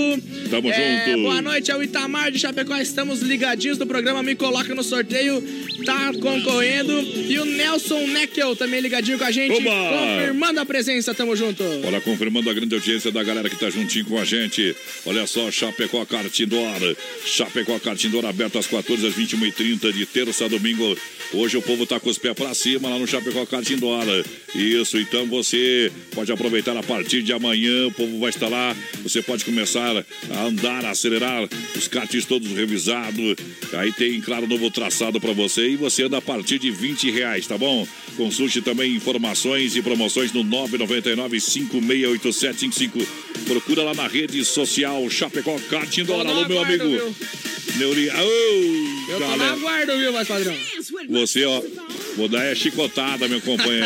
[0.49, 1.21] Tamo É, junto.
[1.23, 5.41] Boa noite ao Itamar de Chapecó, estamos ligadinhos do programa, me coloca no sorteio,
[5.85, 6.91] tá concorrendo.
[6.99, 9.69] E o Nelson Neckel também ligadinho com a gente, Oba!
[9.69, 11.63] confirmando a presença, tamo junto.
[11.85, 14.75] Olha, confirmando a grande audiência da galera que tá juntinho com a gente.
[15.05, 16.95] Olha só, Chapecó Cartindor.
[17.25, 20.97] Chapecó Cartindor aberto às 14 às 21h30 de terça a domingo.
[21.33, 24.03] Hoje o povo tá com os pés pra cima lá no Chapecó Cartindor.
[24.55, 27.87] Isso, então você pode aproveitar a partir de amanhã.
[27.87, 28.75] O povo vai estar lá.
[29.03, 31.47] Você pode começar a andar, a acelerar.
[31.75, 33.35] Os karts todos revisados.
[33.73, 35.69] Aí tem, claro, novo traçado pra você.
[35.69, 37.87] E você anda a partir de 20 reais, tá bom?
[38.17, 43.05] Consulte também informações e promoções no 999 568755.
[43.47, 46.25] Procura lá na rede social Chapecó Karting Tô Dora.
[46.29, 46.83] no Alô, meu amigo.
[46.87, 47.15] viu?
[47.77, 48.09] Neuri.
[48.09, 49.51] Ô, Eu tô na galera.
[49.53, 50.53] aguardo, viu, mais padrão?
[51.09, 51.61] Você, ó,
[52.17, 53.85] vou dar é chicotada, meu companheiro.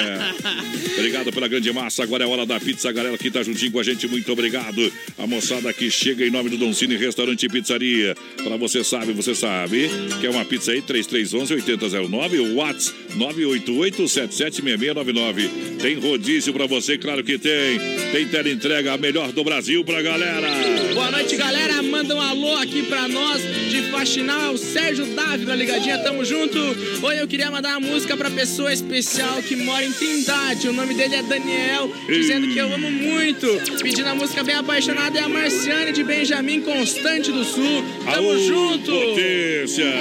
[0.98, 2.02] obrigado pela grande massa.
[2.04, 4.08] Agora é hora da pizza, galera que tá juntinho com a gente.
[4.08, 4.92] Muito obrigado.
[5.18, 8.16] A moçada que chega em nome do Don Cine Restaurante e Pizzaria.
[8.44, 9.90] Pra você sabe, você sabe.
[10.22, 10.82] Quer uma pizza aí?
[10.82, 12.40] 3311-8009.
[12.40, 12.94] O Whats
[13.34, 15.78] 988-776699.
[15.80, 16.98] Tem rodízio pra você?
[16.98, 17.80] Claro que tem.
[18.12, 20.48] Tem tela entrega, a melhor do Brasil pra galera.
[20.94, 21.84] Boa noite, galera.
[21.84, 24.42] Manda um alô aqui pra nós de Faxinal.
[24.44, 26.58] É o Sérgio Dávila ligadinha, tamo junto.
[27.04, 30.70] Oi, eu queria mandar uma música pra pra pessoa especial que mora em Trindade.
[30.70, 33.48] O nome dele é Daniel, dizendo que eu amo muito.
[33.82, 37.84] Pedindo a música bem apaixonada é a Marciane de Benjamin Constante do Sul.
[38.06, 38.92] Tamo Aô, junto!
[38.92, 39.94] Potência!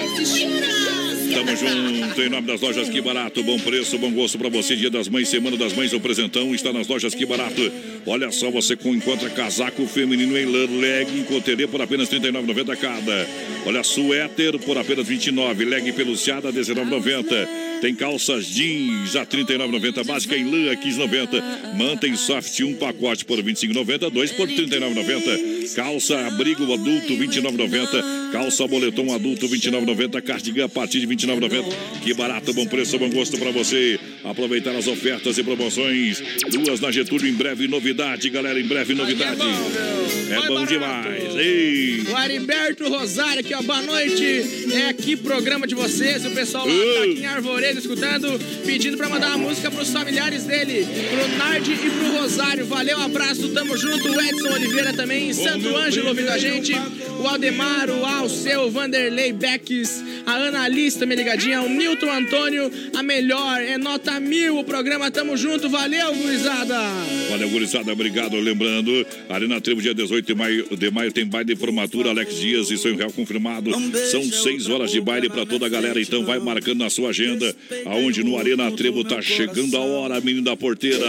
[1.33, 4.77] Tamo junto, em nome das lojas Que Barato, bom preço, bom gosto pra você.
[4.77, 7.73] Dia das Mães, Semana das Mães, o presentão está nas lojas Que Barato.
[8.07, 12.77] Olha só, você encontra casaco feminino em lã, leg em coterê por apenas R$ 39,90
[12.77, 13.29] cada.
[13.65, 17.49] Olha, suéter por apenas R$ 29, leg peluciada R$ 19,90.
[17.81, 21.77] Tem calças jeans a R$ 39,90, básica em lã R$ 15,90.
[21.77, 25.52] Manta em soft, um pacote por R$ 25,90, dois por R$ 39,90.
[25.75, 28.33] Calça abrigo adulto R$ 29,90.
[28.33, 30.23] Calça boletom adulto R$ 29,90.
[30.23, 31.65] Cardigan a partir de R$ 29,90.
[32.03, 33.99] Que barato, bom preço, bom gosto para você.
[34.25, 36.23] Aproveitar as ofertas e promoções.
[36.51, 39.41] Duas na Getúlio, em breve novidade, galera, em breve novidade.
[40.31, 41.37] É bom demais.
[41.37, 42.03] Ei.
[42.09, 43.63] O Heriberto Rosário aqui, ó.
[43.63, 44.25] Boa noite.
[44.73, 46.25] É aqui programa de vocês.
[46.25, 50.45] O pessoal lá tá aqui em Arvoredo escutando, pedindo pra mandar uma música pros familiares
[50.45, 52.65] dele, pro Nardi e pro Rosário.
[52.65, 54.09] Valeu, abraço, tamo junto.
[54.09, 56.73] O Edson Oliveira também, em Santo Ângelo ouvindo a gente.
[57.21, 62.71] O Aldemar, o Alceu, o Vanderlei Becks, a Ana Alice também ligadinha, o Nilton Antônio,
[62.95, 65.11] a melhor, é nota mil o programa.
[65.11, 65.69] Tamo junto.
[65.69, 66.79] Valeu, gurizada.
[67.31, 68.37] Valeu, gurizada, obrigado.
[68.39, 72.71] Lembrando, Arena Trevo, dia 18 de maio, de maio tem baile de formatura, Alex Dias
[72.71, 73.71] e sonho real confirmado.
[74.11, 77.55] São seis horas de baile pra toda a galera, então vai marcando na sua agenda,
[77.87, 81.07] aonde no Arena Trevo tá chegando a hora, menino da porteira.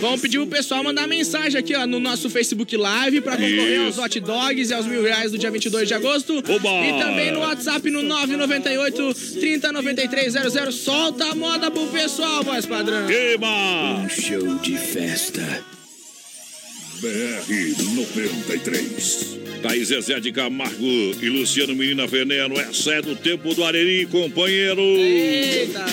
[0.00, 3.98] Vamos pedir pro pessoal mandar mensagem aqui, ó, no nosso Facebook Live pra concorrer aos
[3.98, 6.38] hot dogs e aos mil reais do dia 22 de agosto.
[6.38, 10.74] E também no WhatsApp no 998 309300.
[10.74, 13.06] Solta a moda pro pessoal, voz padrão.
[13.06, 13.98] Queima!
[14.04, 15.64] Um show de festa.
[17.00, 17.48] BR
[17.94, 19.38] 93.
[19.62, 22.58] Thaís Zezé de Camargo e Luciano Menina Veneno.
[22.58, 24.80] Essa é do tempo do Areri, companheiro.
[24.80, 25.86] Eita!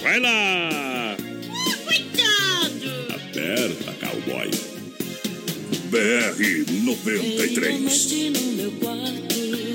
[0.00, 1.16] Vai lá!
[1.84, 3.14] Cuidado!
[3.14, 4.50] Aperta, cowboy.
[5.90, 7.80] BR 93.
[7.80, 9.67] noite no meu quarto,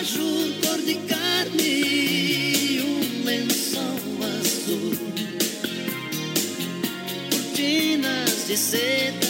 [0.00, 4.00] Abajur cor de carne, e um lençol
[4.40, 4.96] azul.
[7.30, 9.29] Cortinas de seda,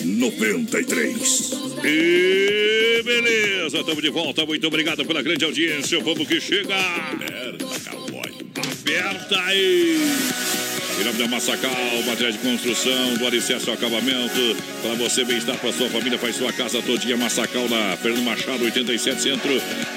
[0.00, 1.52] 93.
[1.84, 4.46] E beleza, estamos de volta.
[4.46, 5.98] Muito obrigado pela grande audiência.
[5.98, 6.74] O povo que chega.
[6.74, 8.32] Aberta, cowboy.
[8.80, 10.41] Aberta aí.
[11.00, 11.72] Em nome da Massacal,
[12.06, 14.56] materiais de construção, do alicerce ao acabamento.
[14.82, 17.16] Para você, bem-estar para sua família, faz sua casa todinha.
[17.16, 19.50] Massacal na Fernando Machado, 87 Centro,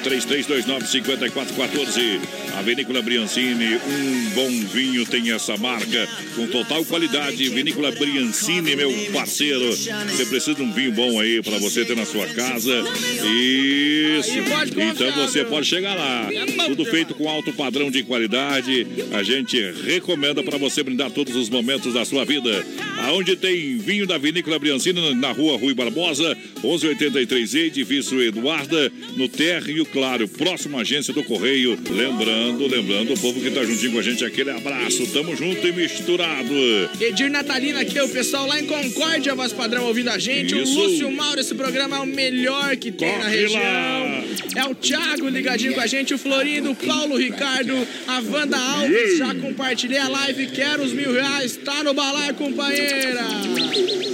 [0.03, 2.19] 3329-5414.
[2.57, 7.49] A Vinícola Briancini, um bom vinho tem essa marca, com total qualidade.
[7.49, 9.75] Vinícola Briancini, meu parceiro.
[9.75, 12.83] Você precisa de um vinho bom aí para você ter na sua casa.
[13.25, 14.31] Isso.
[14.77, 16.29] Então você pode chegar lá.
[16.65, 18.87] Tudo feito com alto padrão de qualidade.
[19.13, 22.65] A gente recomenda para você brindar todos os momentos da sua vida.
[22.99, 29.85] Aonde tem vinho da Vinícola Briancini, na rua Rui Barbosa, 1183 edifício Eduarda, no Térreo
[29.85, 31.77] Claro, próximo à agência do Correio.
[31.89, 35.05] Lembrando, lembrando, o povo que tá juntinho com a gente, aquele abraço.
[35.07, 36.53] Tamo junto e misturado.
[36.99, 40.55] Edir Natalina aqui, o pessoal lá em Concórdia, voz padrão, ouvindo a gente.
[40.57, 40.79] Isso.
[40.79, 43.61] O Lúcio Mauro, esse programa é o melhor que tem na Corre região.
[43.61, 44.23] lá.
[44.55, 47.73] É o Thiago ligadinho com a gente, o Florindo, o Paulo Ricardo,
[48.07, 49.17] a Wanda Alves.
[49.17, 51.57] Já compartilhei a live, quero os mil reais.
[51.57, 53.25] Tá no balai, companheira.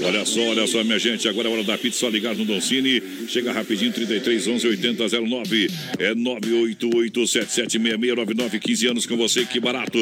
[0.03, 1.27] Olha só, olha só, minha gente.
[1.27, 1.99] Agora é hora da pizza.
[1.99, 3.01] Só ligar no Doncini.
[3.27, 5.69] Chega rapidinho, 33 11 80 09.
[5.99, 8.59] É 988 776699.
[8.59, 9.97] 15 anos com você, que barato.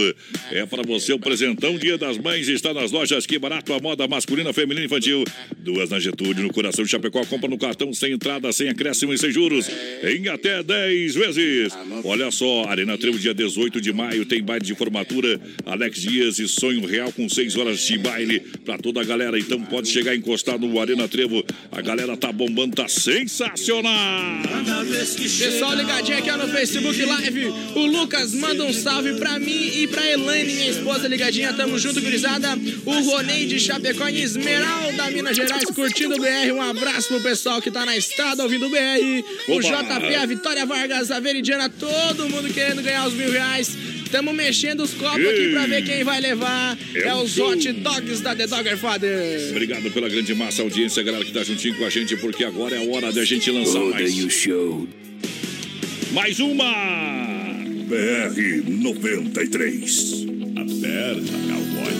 [0.52, 1.77] É para você o presentão.
[1.77, 3.26] Dia das Mães está nas lojas.
[3.26, 3.73] Que barato.
[3.73, 5.23] A moda masculina, feminina e infantil.
[5.57, 7.26] Duas na Getúlio, no coração de Chapecó.
[7.26, 9.69] Compra no cartão sem entrada, sem acréscimo e sem juros.
[10.03, 11.73] Em até 10 vezes.
[12.03, 14.26] Olha só, Arena Trevo, dia 18 de maio.
[14.26, 15.40] Tem baile de formatura.
[15.65, 19.39] Alex Dias e Sonho Real com 6 horas de baile para toda a galera.
[19.39, 21.43] Então pode chegar e encostar no Arena Trevo.
[21.71, 23.93] A galera tá bombando, tá sensacional.
[25.39, 27.47] Pessoal ligadinho aqui ó, no Facebook Live.
[27.76, 31.53] O Lucas manda um salve pra mim e pra Elaine, minha esposa ligadinha.
[31.53, 32.57] Tamo junto, gurizada.
[32.85, 36.51] O Ronei de Chapecó em Esmeralda, Minas Gerais, curtindo o BR.
[36.53, 39.23] Um abraço pro pessoal que tá na estrada ouvindo o BR.
[39.47, 39.99] O Oba!
[39.99, 43.98] JP, a Vitória Vargas, a Veridiana, todo mundo querendo ganhar os mil reais.
[44.11, 46.77] Tamo mexendo os copos aqui pra ver quem vai levar.
[46.95, 47.52] É É o os show.
[47.52, 49.49] hot dogs da The Dogger Father.
[49.52, 52.80] Obrigado pela grande massa audiência, galera que tá juntinho com a gente, porque agora é
[52.80, 54.10] a hora da gente lançar mais.
[54.11, 54.88] Rodeio Show.
[56.11, 56.72] Mais uma!
[57.88, 60.26] BR 93.
[60.56, 61.94] Aperta, cowboy.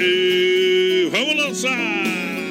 [0.00, 2.47] E vamos lançar!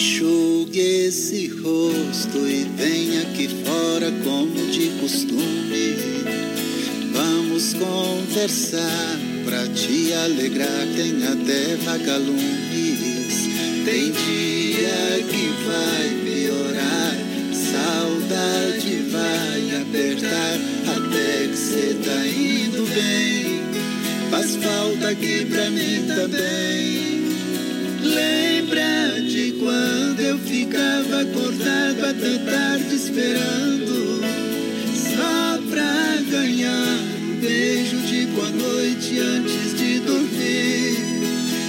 [0.00, 5.94] Enxugue esse rosto e venha aqui fora como de costume.
[7.12, 10.86] Vamos conversar pra te alegrar.
[10.96, 13.50] Tem até vagalumes.
[13.84, 17.14] Tem dia que vai piorar.
[17.52, 20.58] Saudade vai apertar
[20.96, 23.60] até que cê tá indo bem.
[24.30, 27.20] Faz falta aqui pra mim também.
[28.02, 28.59] Lembra
[29.60, 34.20] quando eu ficava acordado até tarde esperando
[34.94, 40.96] Só pra ganhar um beijo de boa noite antes de dormir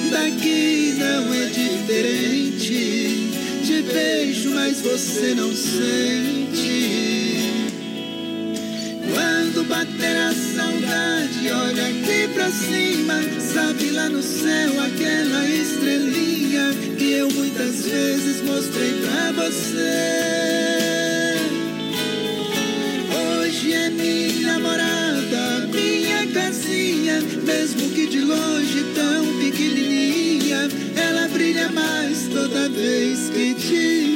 [0.09, 3.30] Daqui não é diferente
[3.65, 6.61] Te beijo, mas você não sente
[9.13, 13.22] quando bater a saudade, olha aqui pra cima.
[13.41, 16.40] Sabe lá no céu aquela estrelinha
[16.97, 21.38] que eu muitas vezes mostrei pra você.
[23.15, 32.27] Hoje é minha morada, minha casinha, mesmo que de longe tão pequenininha, ela brilha mais
[32.27, 34.10] toda vez que te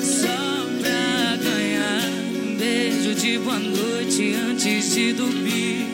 [0.00, 2.02] só pra ganhar
[2.34, 5.86] um beijo de boa noite antes de dormir.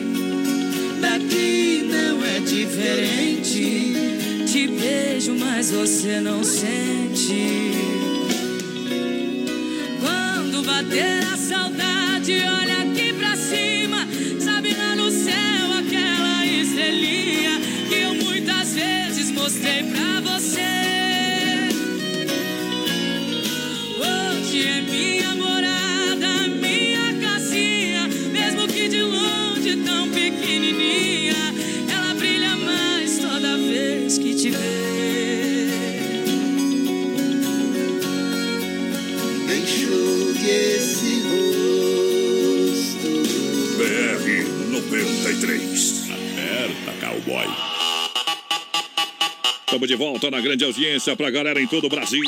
[1.01, 3.93] Daqui não é diferente.
[4.51, 7.71] Te beijo, mas você não sente.
[9.99, 14.07] Quando bater a saudade, olha aqui pra cima.
[14.39, 17.59] Sabe lá no céu aquela estrelinha
[17.89, 20.34] que eu muitas vezes mostrei pra você.
[49.75, 52.21] Estamos de volta na grande audiência pra galera em todo o Brasil.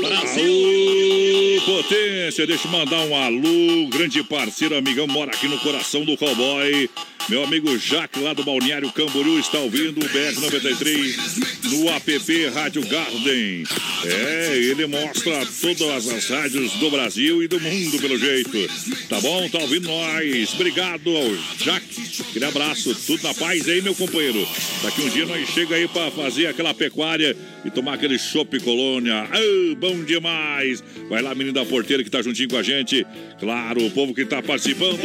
[0.00, 1.62] Brasil!
[1.66, 3.86] Potência, deixa eu mandar um alô.
[3.90, 6.88] Grande parceiro, amigão, mora aqui no coração do cowboy.
[7.28, 13.64] Meu amigo Jaque, lá do Balneário Camboriú, está ouvindo o BR-93 no app Rádio Garden.
[14.04, 18.68] É, ele mostra todas as rádios do Brasil e do mundo, pelo jeito.
[19.08, 19.48] Tá bom?
[19.48, 20.54] Tá ouvindo nós.
[20.54, 21.34] Obrigado ao
[21.64, 22.22] Jaque.
[22.30, 22.94] Aquele abraço.
[23.06, 24.46] Tudo na paz aí, meu companheiro.
[24.82, 29.28] Daqui um dia nós chega aí para fazer aquela pecuária e tomar aquele chopp colônia.
[29.30, 30.82] Ah, bom demais.
[31.08, 33.06] Vai lá, menino da porteira que tá juntinho com a gente.
[33.40, 35.00] Claro, o povo que tá participando.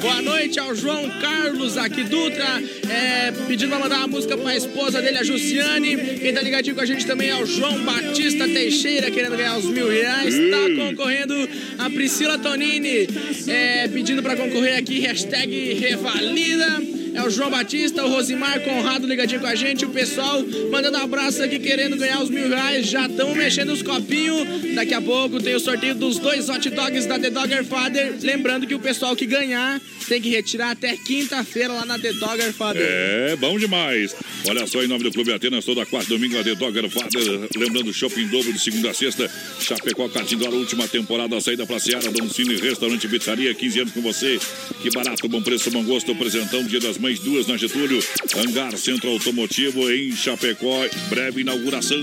[0.00, 5.00] Boa noite ao João Carlos aqui Dutra, é, pedindo pra mandar uma música pra esposa
[5.00, 5.96] dele, a Jussiane.
[6.18, 9.66] Quem tá ligadinho com a gente também é o João Batista Teixeira, querendo ganhar os
[9.66, 10.34] mil reais.
[10.34, 11.34] Tá concorrendo
[11.78, 13.08] a Priscila Tonini,
[13.46, 16.98] é, pedindo pra concorrer aqui, hashtag Revalida.
[17.14, 21.42] É o João Batista, o Rosimar Conrado ligadinho com a gente, o pessoal mandando abraço
[21.42, 22.86] aqui querendo ganhar os mil reais.
[22.86, 24.46] Já estão mexendo os copinhos.
[24.74, 28.14] Daqui a pouco tem o sorteio dos dois hot dogs da The Dogger Father.
[28.22, 32.52] Lembrando que o pessoal que ganhar tem que retirar até quinta-feira lá na The Dogger
[32.52, 32.82] Father.
[32.82, 34.16] É, bom demais.
[34.48, 37.48] Olha só, em nome do Clube Atenas, toda quarta domingo a The Dogger Father.
[37.56, 39.30] Lembrando, shopping dobro de segunda a sexta.
[39.60, 43.92] Chapecó, Catindora, última temporada, a saída pra Seara, Dom Cine, Restaurante e Pizzaria, 15 anos
[43.92, 44.38] com você.
[44.82, 46.14] Que barato, bom preço, bom gosto.
[46.14, 48.02] Presentão, Dia das Mães, duas na Getúlio.
[48.36, 51.98] Hangar Centro Automotivo em Chapecó, breve inauguração.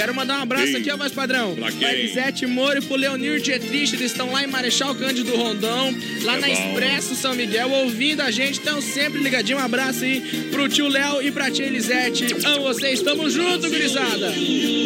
[0.00, 1.54] Quero mandar um abraço aqui, ó, mais padrão.
[1.54, 1.86] Pra quem?
[1.86, 6.40] Elisete Moro e pro Leonir Dietrich, eles estão lá em Marechal Cândido Rondão, lá É
[6.40, 6.52] na bom.
[6.54, 9.58] Expresso São Miguel, ouvindo a gente, estão sempre ligadinho.
[9.58, 12.24] Um abraço aí pro tio Léo e pra tia Elisete.
[12.46, 14.32] Amo vocês, tamo junto, gurizada.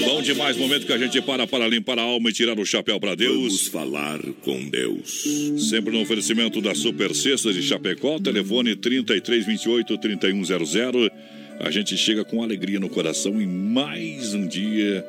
[0.04, 2.98] Bom demais, momento que a gente para para limpar a alma e tirar o chapéu
[2.98, 3.36] para Deus.
[3.36, 5.22] Vamos falar com Deus.
[5.70, 11.33] Sempre no oferecimento da Super Sexta de Chapecó, telefone 3328 3100.
[11.60, 15.04] A gente chega com alegria no coração em mais um dia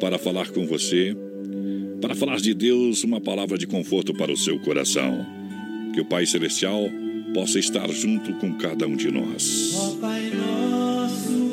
[0.00, 1.16] para falar com você,
[2.00, 5.26] para falar de Deus, uma palavra de conforto para o seu coração.
[5.92, 6.88] Que o Pai Celestial
[7.32, 9.74] possa estar junto com cada um de nós.
[9.76, 11.50] Ó Pai nosso,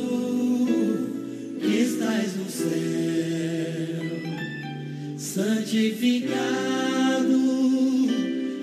[1.60, 2.70] que estás no céu,
[5.18, 6.62] santificado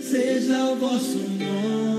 [0.00, 1.97] seja o vosso nome,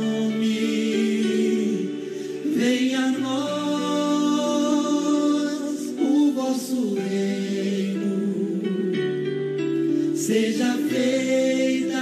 [10.29, 11.97] seja feita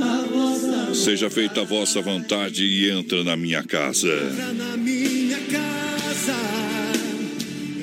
[0.00, 4.06] a vossa Seja feita a vossa vontade e entra na minha casa.
[4.06, 6.36] Entra na minha casa,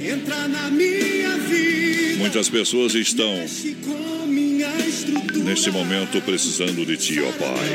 [0.01, 2.19] entra na minha vida.
[2.19, 3.35] Muitas pessoas estão
[5.43, 7.69] neste momento precisando de ti, ó Pai.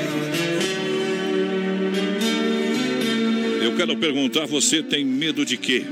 [3.62, 5.84] Eu quero perguntar: você tem medo de quê?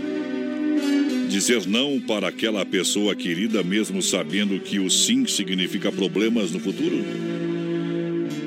[1.28, 7.04] Dizer não para aquela pessoa querida, mesmo sabendo que o sim significa problemas no futuro?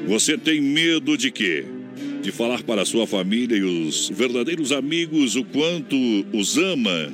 [0.07, 1.63] Você tem medo de quê?
[2.21, 5.95] De falar para sua família e os verdadeiros amigos o quanto
[6.33, 7.13] os ama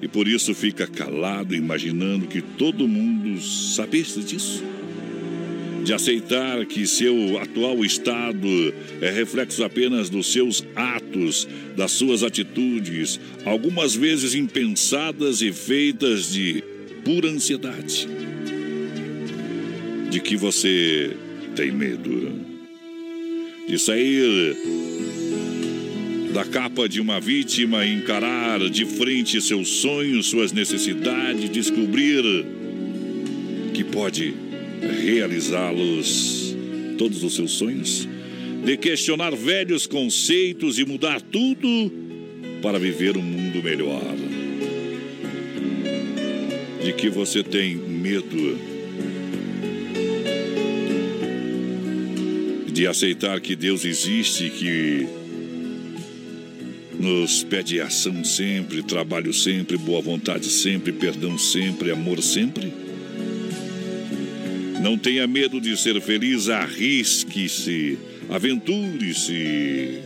[0.00, 4.64] e por isso fica calado, imaginando que todo mundo sabesse disso?
[5.88, 11.48] De aceitar que seu atual estado é reflexo apenas dos seus atos,
[11.78, 16.62] das suas atitudes, algumas vezes impensadas e feitas de
[17.02, 18.06] pura ansiedade.
[20.10, 21.16] De que você
[21.56, 22.32] tem medo
[23.66, 24.58] de sair
[26.34, 32.44] da capa de uma vítima encarar de frente seus sonhos, suas necessidades, descobrir
[33.72, 34.47] que pode
[34.80, 36.56] realizá-los,
[36.96, 38.08] todos os seus sonhos,
[38.64, 41.92] de questionar velhos conceitos e mudar tudo
[42.60, 44.02] para viver um mundo melhor.
[46.82, 48.58] De que você tem medo
[52.72, 55.08] de aceitar que Deus existe, que
[56.98, 62.72] nos pede ação sempre, trabalho sempre, boa vontade sempre, perdão sempre, amor sempre.
[64.82, 67.98] Não tenha medo de ser feliz, arrisque-se,
[68.28, 70.00] aventure-se.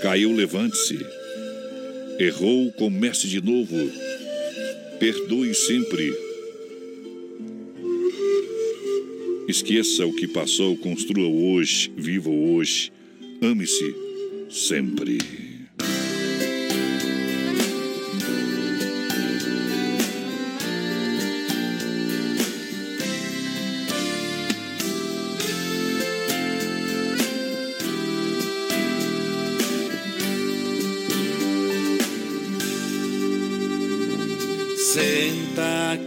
[0.00, 0.98] Caiu, levante-se.
[2.18, 3.76] Errou, comece de novo.
[4.98, 6.12] Perdoe sempre.
[9.48, 12.92] Esqueça o que passou, construa hoje, viva hoje,
[13.42, 13.94] ame-se
[14.48, 15.41] sempre.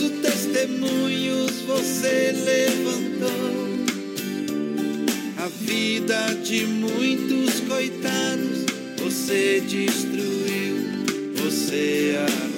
[0.00, 3.70] falso testemunhos, você levantou.
[5.36, 8.64] A vida de muitos coitados,
[8.98, 10.76] você destruiu,
[11.36, 12.49] você arrasou.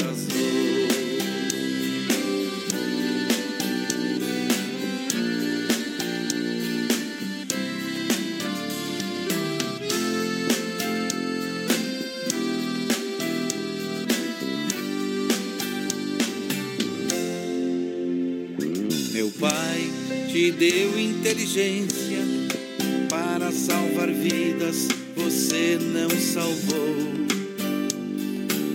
[20.63, 22.21] Deu inteligência
[23.11, 24.87] para salvar vidas,
[25.17, 26.97] você não salvou.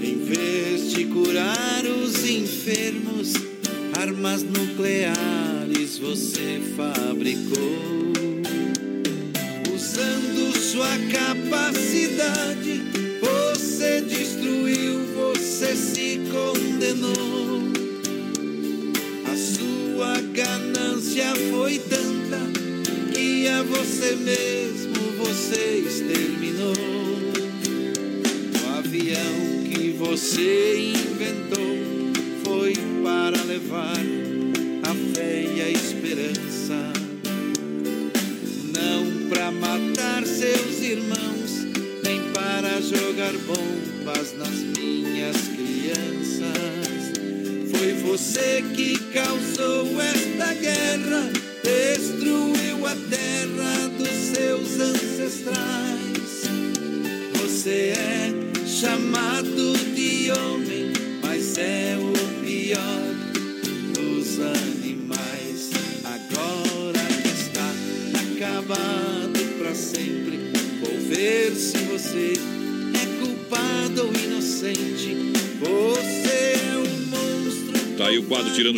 [0.03, 3.35] Em vez de curar os enfermos,
[3.97, 7.96] armas nucleares você fabricou.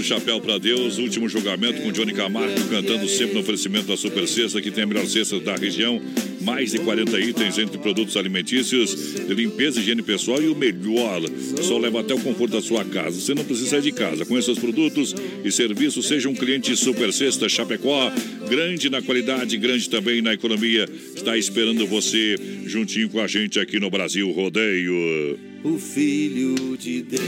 [0.10, 4.60] Chapéu pra Deus, último julgamento com Johnny Camargo, cantando sempre no oferecimento da Super Cesta,
[4.60, 6.02] que tem a melhor cesta da região.
[6.42, 11.22] Mais de 40 itens entre produtos alimentícios, de limpeza, higiene pessoal e o melhor.
[11.62, 13.22] Só leva até o conforto da sua casa.
[13.22, 14.26] Você não precisa sair de casa.
[14.26, 15.14] Conheça os produtos
[15.44, 16.08] e serviços.
[16.08, 18.12] Seja um cliente Super Cesta Chapecó.
[18.50, 20.90] Grande na qualidade, grande também na economia.
[21.16, 25.49] Está esperando você juntinho com a gente aqui no Brasil Rodeio.
[25.64, 27.22] O Filho de Deus.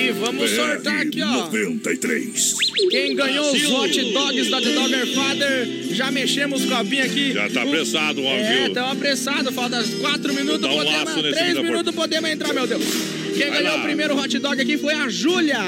[0.00, 1.26] E vamos sortar aqui, ó.
[1.50, 2.54] 93.
[2.90, 7.32] Quem ganhou os hot dogs da The Dogger Father, já mexemos com a Binha aqui.
[7.32, 8.74] Já tá apressado, ó, É, viu?
[8.74, 12.66] tão apressado, falta 4 minutos, um podemos, laço nesse 3 vida, minutos podemos entrar, meu
[12.66, 12.82] Deus.
[13.36, 13.80] Quem Vai ganhou lá.
[13.80, 15.58] o primeiro hot dog aqui foi a Júlia,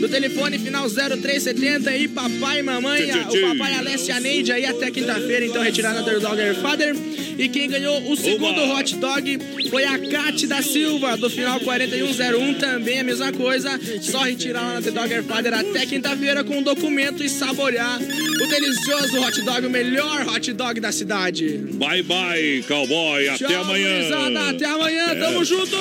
[0.00, 4.90] do telefone final 0370 e papai e mamãe, a- o papai Alessia Neide aí até
[4.90, 6.96] quinta-feira, então retirada da The Dogger Father.
[7.38, 8.80] E quem ganhou o segundo Oba.
[8.80, 9.38] hot dog
[9.70, 14.74] foi a Cate da Silva, do final 4101, também a mesma coisa, só retirar lá
[14.74, 19.66] na The Dogger Father até quinta-feira com o documento e saborear o delicioso hot dog,
[19.66, 21.58] o melhor hot dog da cidade.
[21.74, 23.28] Bye, bye, cowboy.
[23.28, 23.94] Até Tchau, amanhã.
[23.98, 25.14] gurizada, Até amanhã, É.
[25.14, 25.76] tamo junto!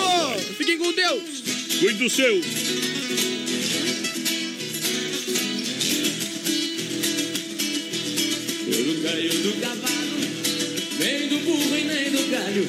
[0.58, 1.22] Fiquem com Deus!
[1.80, 2.40] Cuide do seu.
[12.48, 12.68] Galho.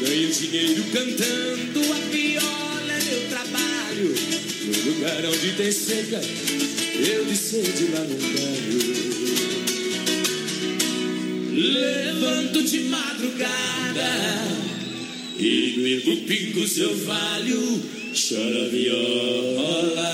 [0.00, 4.14] Ganho dinheiro cantando, a viola é meu trabalho.
[4.64, 6.20] No lugar onde tem seca,
[6.94, 9.02] eu de sede lá não ganho.
[11.52, 14.10] Levanto de madrugada
[15.38, 17.82] e bebo pingo seu valho,
[18.14, 20.12] chora viola.